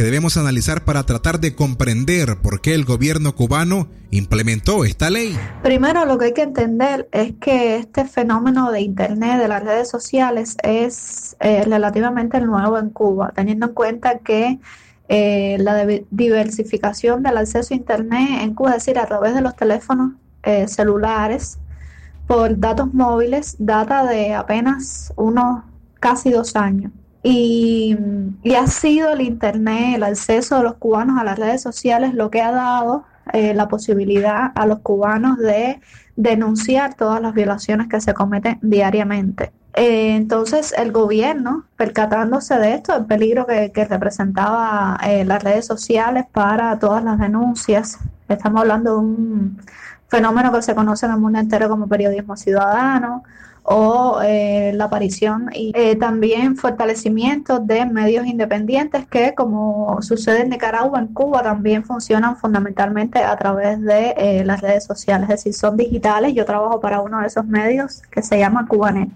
[0.00, 5.38] que debemos analizar para tratar de comprender por qué el gobierno cubano implementó esta ley?
[5.62, 9.90] Primero lo que hay que entender es que este fenómeno de Internet, de las redes
[9.90, 14.58] sociales, es eh, relativamente nuevo en Cuba, teniendo en cuenta que
[15.10, 19.54] eh, la diversificación del acceso a Internet en Cuba, es decir, a través de los
[19.54, 20.12] teléfonos
[20.44, 21.58] eh, celulares,
[22.26, 25.62] por datos móviles, data de apenas unos
[26.00, 26.90] casi dos años.
[27.22, 27.96] Y,
[28.56, 32.40] ha sido el Internet, el acceso de los cubanos a las redes sociales lo que
[32.40, 35.80] ha dado eh, la posibilidad a los cubanos de
[36.16, 39.52] denunciar todas las violaciones que se cometen diariamente.
[39.74, 45.66] Eh, entonces el gobierno, percatándose de esto, el peligro que, que representaba eh, las redes
[45.66, 47.98] sociales para todas las denuncias,
[48.28, 49.58] estamos hablando de un
[50.08, 53.22] fenómeno que se conoce en el mundo entero como periodismo ciudadano
[53.72, 60.50] o eh, la aparición y eh, también fortalecimiento de medios independientes que como sucede en
[60.50, 65.54] Nicaragua, en Cuba también funcionan fundamentalmente a través de eh, las redes sociales, es decir,
[65.54, 66.34] son digitales.
[66.34, 69.08] Yo trabajo para uno de esos medios que se llama Cubanet.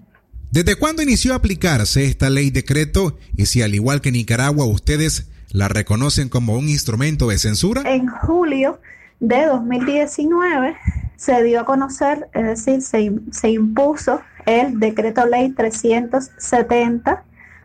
[0.53, 5.33] ¿Desde cuándo inició a aplicarse esta ley decreto y si al igual que Nicaragua ustedes
[5.51, 7.83] la reconocen como un instrumento de censura?
[7.93, 8.79] En julio
[9.19, 10.77] de 2019
[11.17, 17.23] se dio a conocer, es decir, se, se impuso el decreto ley 370.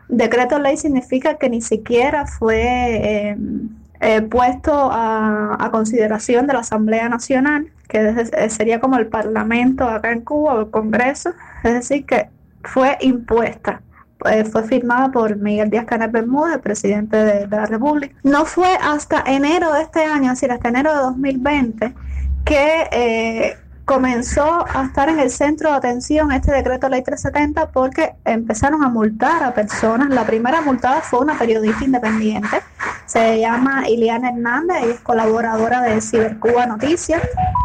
[0.08, 3.36] Decreto ley significa que ni siquiera fue eh,
[4.00, 10.10] eh, puesto a, consideración de la Asamblea Nacional, que es, sería como el Parlamento acá
[10.10, 11.30] en Cuba o el Congreso,
[11.62, 12.28] es decir, que
[12.64, 13.82] fue impuesta.
[14.26, 18.14] Eh, fue firmada por Miguel Díaz Canel Bermúdez, presidente de, la República.
[18.22, 21.94] No fue hasta enero de este año, es decir, hasta enero de 2020,
[22.44, 23.56] que eh,
[23.90, 28.88] comenzó a estar en el centro de atención este decreto ley 370 porque empezaron a
[28.88, 30.10] multar a personas.
[30.10, 32.62] La primera multada fue una periodista independiente,
[33.06, 37.20] se llama Iliana Hernández, ella es colaboradora de Cibercuba Noticias,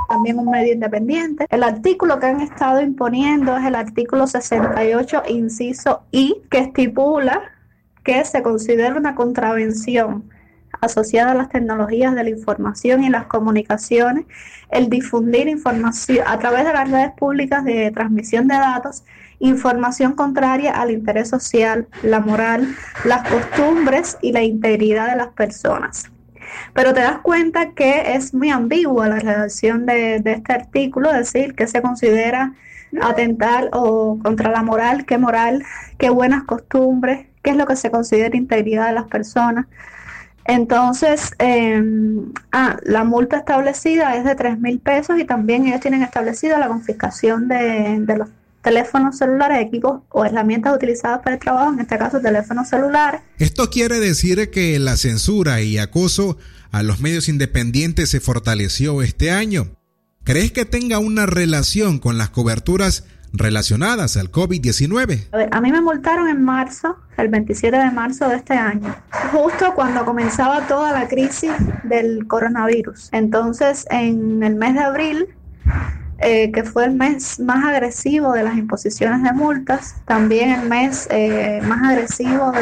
[0.09, 1.45] también un medio independiente.
[1.51, 7.43] El artículo que han estado imponiendo es el artículo 68, inciso I, que estipula
[8.03, 10.23] que se considera una contravención
[10.81, 14.25] asociada a las tecnologías de la información y las comunicaciones,
[14.69, 19.03] el difundir información a través de las redes públicas de transmisión de datos,
[19.39, 26.11] información contraria al interés social, la moral, las costumbres y la integridad de las personas.
[26.73, 31.55] Pero te das cuenta que es muy ambigua la redacción de, este artículo, es decir,
[31.55, 32.53] que se considera
[33.01, 35.63] atentar o contra la moral, qué moral,
[35.97, 39.65] qué buenas costumbres, qué es lo que se considera integridad de las personas.
[40.45, 41.83] Entonces, eh,
[42.51, 46.67] ah, la multa establecida es de 3 mil pesos y también ellos tienen establecida la
[46.67, 48.29] confiscación de, de, los
[48.61, 53.21] teléfonos celulares, equipos o herramientas utilizadas para el trabajo, en este caso teléfonos celulares.
[53.39, 56.37] Esto quiere decir que la censura y acoso
[56.71, 59.75] a los medios independientes se fortaleció este año.
[60.23, 63.05] ¿Crees que tenga una relación con las coberturas
[63.37, 65.49] relacionadas al COVID-19?
[65.51, 68.95] A, mí me multaron en marzo, el 27 de marzo de este año,
[69.31, 71.51] justo cuando comenzaba toda la crisis
[71.83, 73.09] del coronavirus.
[73.11, 75.27] Entonces, en el mes de abril,
[76.19, 81.09] eh, que fue el mes más agresivo de las imposiciones de multas, también el mes
[81.11, 82.53] eh, más agresivo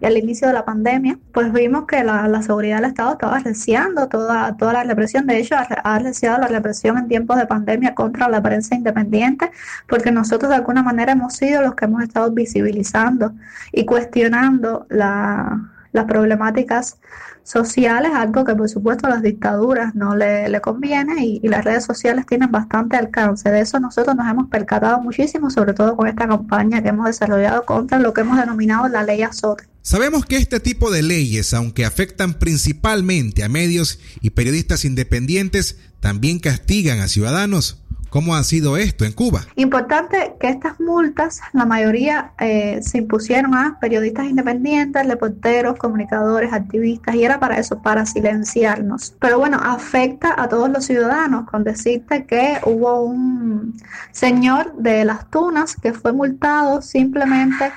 [0.00, 4.08] del inicio de la pandemia, pues vimos que la, la, seguridad del Estado estaba arreciando
[4.08, 5.26] toda, toda la represión.
[5.26, 9.50] De hecho, ha arreciado la represión en tiempos de pandemia contra la prensa independiente,
[9.88, 13.34] porque nosotros de alguna manera hemos sido los que hemos estado visibilizando
[13.72, 16.98] y cuestionando la, las problemáticas
[17.42, 21.64] sociales, algo que por supuesto a las dictaduras no le, le conviene y, y, las
[21.64, 23.50] redes sociales tienen bastante alcance.
[23.50, 27.64] De eso nosotros nos hemos percatado muchísimo, sobre todo con esta campaña que hemos desarrollado
[27.64, 29.64] contra lo que hemos denominado la ley azote.
[29.82, 36.40] Sabemos que este tipo de leyes, aunque afectan principalmente a medios y periodistas independientes, también
[36.40, 37.85] castigan a ciudadanos.
[38.16, 39.42] ¿Cómo ha sido esto en Cuba?
[39.56, 47.14] Importante que estas multas, la mayoría eh, se impusieron a periodistas independientes, reporteros, comunicadores, activistas,
[47.14, 49.14] y era para eso, para silenciarnos.
[49.20, 53.78] Pero bueno, afecta a todos los ciudadanos, con decirte que hubo un
[54.12, 57.70] señor de las Tunas que fue multado simplemente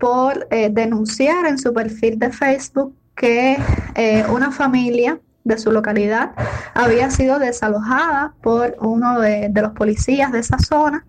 [0.00, 3.56] por eh, denunciar en su perfil de Facebook que
[3.94, 6.32] eh, una familia de su localidad
[6.74, 11.04] había sido desalojada por uno de, los policías de esa zona.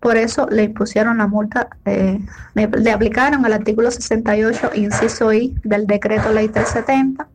[0.00, 2.20] Por eso le impusieron la multa, eh,
[2.54, 7.26] le, aplicaron el artículo 68, inciso I del decreto ley 370.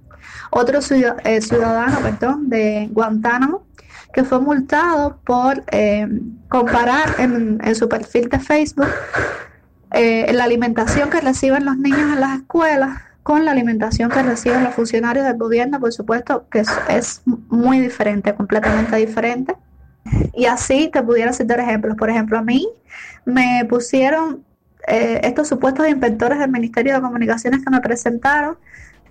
[0.51, 0.79] Otro
[1.23, 3.65] eh, ciudadano perdón, de Guantánamo
[4.13, 6.05] que fue multado por eh,
[6.49, 8.89] comparar en, en, su perfil de Facebook
[9.93, 14.63] eh, la alimentación que reciben los niños en las escuelas con la alimentación que reciben
[14.63, 19.55] los funcionarios del gobierno, por supuesto que es, muy diferente, completamente diferente.
[20.33, 21.95] Y así te pudiera citar ejemplos.
[21.95, 22.67] Por ejemplo, a mí
[23.25, 24.43] me pusieron
[24.87, 28.57] eh, estos supuestos inspectores del Ministerio de Comunicaciones que me presentaron,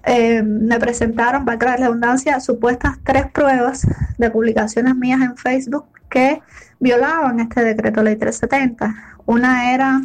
[0.05, 3.87] eh, me presentaron, para la redundancia, supuestas tres pruebas
[4.19, 6.43] de publicaciones mías en Facebook que
[6.81, 8.95] violaban este decreto ley 370.
[9.27, 10.01] Una era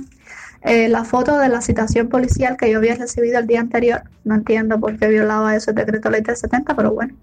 [0.66, 4.04] eh, la foto de la citación policial que yo había recibido el día anterior.
[4.24, 7.16] No entiendo por qué violaba eso el decreto ley 370, pero bueno.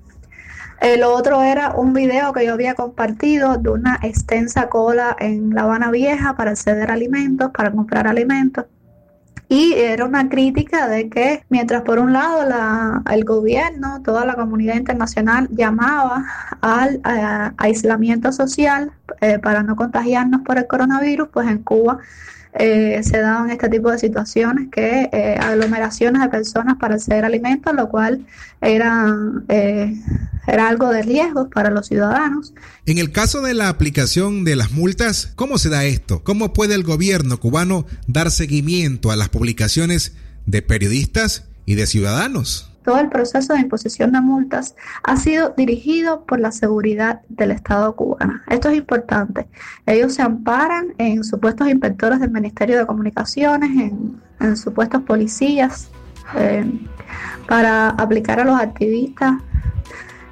[0.81, 5.63] El otro era un video que yo había compartido de una extensa cola en La
[5.63, 8.67] Habana Vieja para acceder alimentos, para comprar alimentos.
[9.49, 14.35] Y era una crítica de que mientras por un lado la, el gobierno, toda la
[14.35, 16.25] comunidad internacional llamaba
[16.63, 21.99] al a- aislamiento social eh, para no contagiarnos por el coronavirus, pues en Cuba
[22.55, 27.29] eh, se daban este tipo de situaciones que eh, aglomeraciones de personas para acceder a
[27.29, 28.27] alimentos, lo cual
[28.61, 29.17] era,
[29.49, 29.95] eh,
[30.47, 32.53] era algo de riesgo para los ciudadanos.
[32.85, 36.23] En el caso de la aplicación de las multas, ¿cómo se da esto?
[36.25, 40.13] ¿Cómo puede el gobierno cubano dar seguimiento a las publicaciones
[40.45, 42.72] de periodistas y de ciudadanos?
[42.85, 44.75] Todo el proceso de imposición de multas
[45.05, 48.41] ha sido dirigido por la seguridad del Estado cubano.
[48.49, 49.49] Esto es importante.
[49.87, 53.71] Ellos se amparan en supuestos inspectores del Ministerio de Comunicaciones,
[54.41, 55.89] en, supuestos policías,
[56.37, 56.65] eh,
[57.47, 59.35] para aplicar a los activistas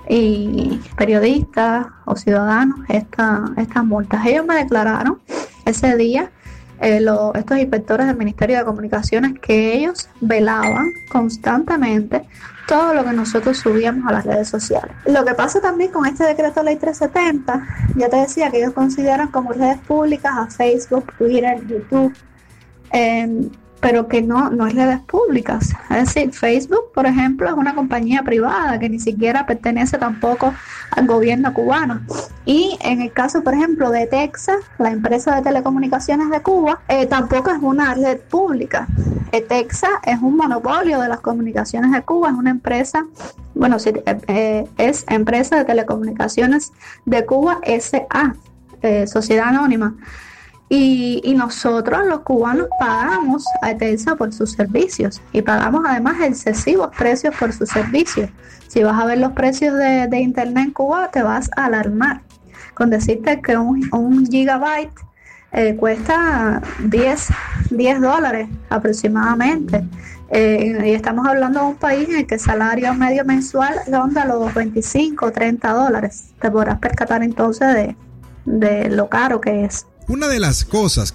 [0.09, 4.27] y periodistas o ciudadanos esta- estas multas.
[4.27, 5.19] Ellos me declararon
[5.65, 6.33] ese día,
[6.81, 12.23] eh, lo- estos inspectores del Ministerio de Comunicaciones, que ellos velaban constantemente
[12.67, 14.95] todo lo que nosotros subíamos a las redes sociales.
[15.07, 17.67] Lo que pasa también con este decreto ley 370,
[17.97, 22.15] ya te decía que ellos consideran como redes públicas a Facebook, Twitter, YouTube,
[22.93, 23.49] eh,
[23.81, 25.75] pero que no, no es redes públicas.
[25.91, 30.53] Es decir, Facebook, por ejemplo, es una compañía privada que ni siquiera pertenece tampoco
[30.91, 32.01] al gobierno cubano.
[32.45, 37.07] Y en el caso, por ejemplo, de Texas, la empresa de telecomunicaciones de Cuba, eh,
[37.07, 38.87] tampoco es una red pública.
[39.33, 43.07] Eh, Texas es un monopolio de las comunicaciones de Cuba, es una empresa,
[43.55, 46.73] bueno, sí, eh, eh, es empresa de telecomunicaciones
[47.05, 48.35] de Cuba SA,
[48.83, 49.97] eh, sociedad anónima.
[50.73, 56.91] Y, y nosotros los cubanos pagamos a ETELSA por sus servicios y pagamos además excesivos
[56.97, 58.31] precios por sus servicios.
[58.69, 62.23] Si vas a ver los precios de, de internet en Cuba te vas a alarmar
[62.75, 64.95] con decirte que un, un gigabyte
[65.53, 67.29] eh, cuesta 10,
[67.71, 69.85] 10 dólares aproximadamente.
[70.31, 74.25] Eh, y estamos hablando de un país en el que el salario medio mensual ronda
[74.25, 76.33] los 25 o 30 dólares.
[76.41, 77.97] Te podrás percatar entonces de,
[78.47, 79.87] de lo caro que es.
[80.11, 81.15] Una de las cosas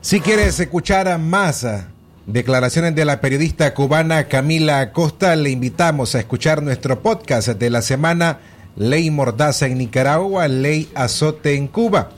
[0.00, 1.88] Si quieres escuchar más ah,
[2.24, 7.82] declaraciones de la periodista cubana Camila Acosta, le invitamos a escuchar nuestro podcast de la
[7.82, 8.38] semana
[8.76, 12.10] Ley Mordaza en Nicaragua, Ley Azote en Cuba.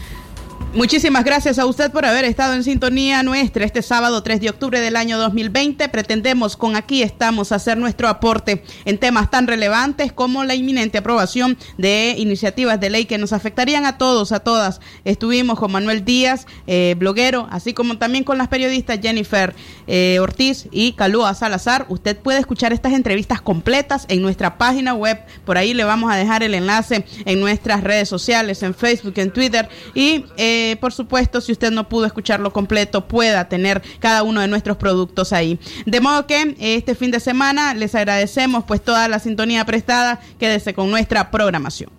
[0.72, 4.78] Muchísimas gracias a usted por haber estado en sintonía nuestra este sábado 3 de octubre
[4.78, 5.88] del año 2020.
[5.88, 11.58] Pretendemos con aquí estamos hacer nuestro aporte en temas tan relevantes como la inminente aprobación
[11.76, 14.80] de iniciativas de ley que nos afectarían a todos, a todas.
[15.04, 19.56] Estuvimos con Manuel Díaz, eh, bloguero, así como también con las periodistas Jennifer
[19.88, 21.86] eh, Ortiz y Calúa Salazar.
[21.88, 25.18] Usted puede escuchar estas entrevistas completas en nuestra página web.
[25.44, 29.32] Por ahí le vamos a dejar el enlace en nuestras redes sociales, en Facebook, en
[29.32, 34.40] Twitter y eh, por supuesto, si usted no pudo escucharlo completo, pueda tener cada uno
[34.40, 35.58] de nuestros productos ahí.
[35.86, 40.20] De modo que este fin de semana les agradecemos pues toda la sintonía prestada.
[40.38, 41.90] Quédese con nuestra programación.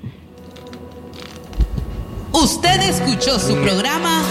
[2.34, 4.24] Usted escuchó su programa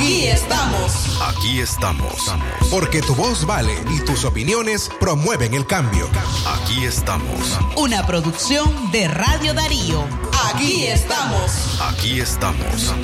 [0.00, 1.20] Aquí estamos.
[1.28, 2.32] Aquí estamos.
[2.70, 6.08] Porque tu voz vale y tus opiniones promueven el cambio.
[6.46, 7.58] Aquí estamos.
[7.76, 10.04] Una producción de Radio Darío.
[10.54, 11.78] Aquí estamos.
[11.82, 12.94] Aquí estamos.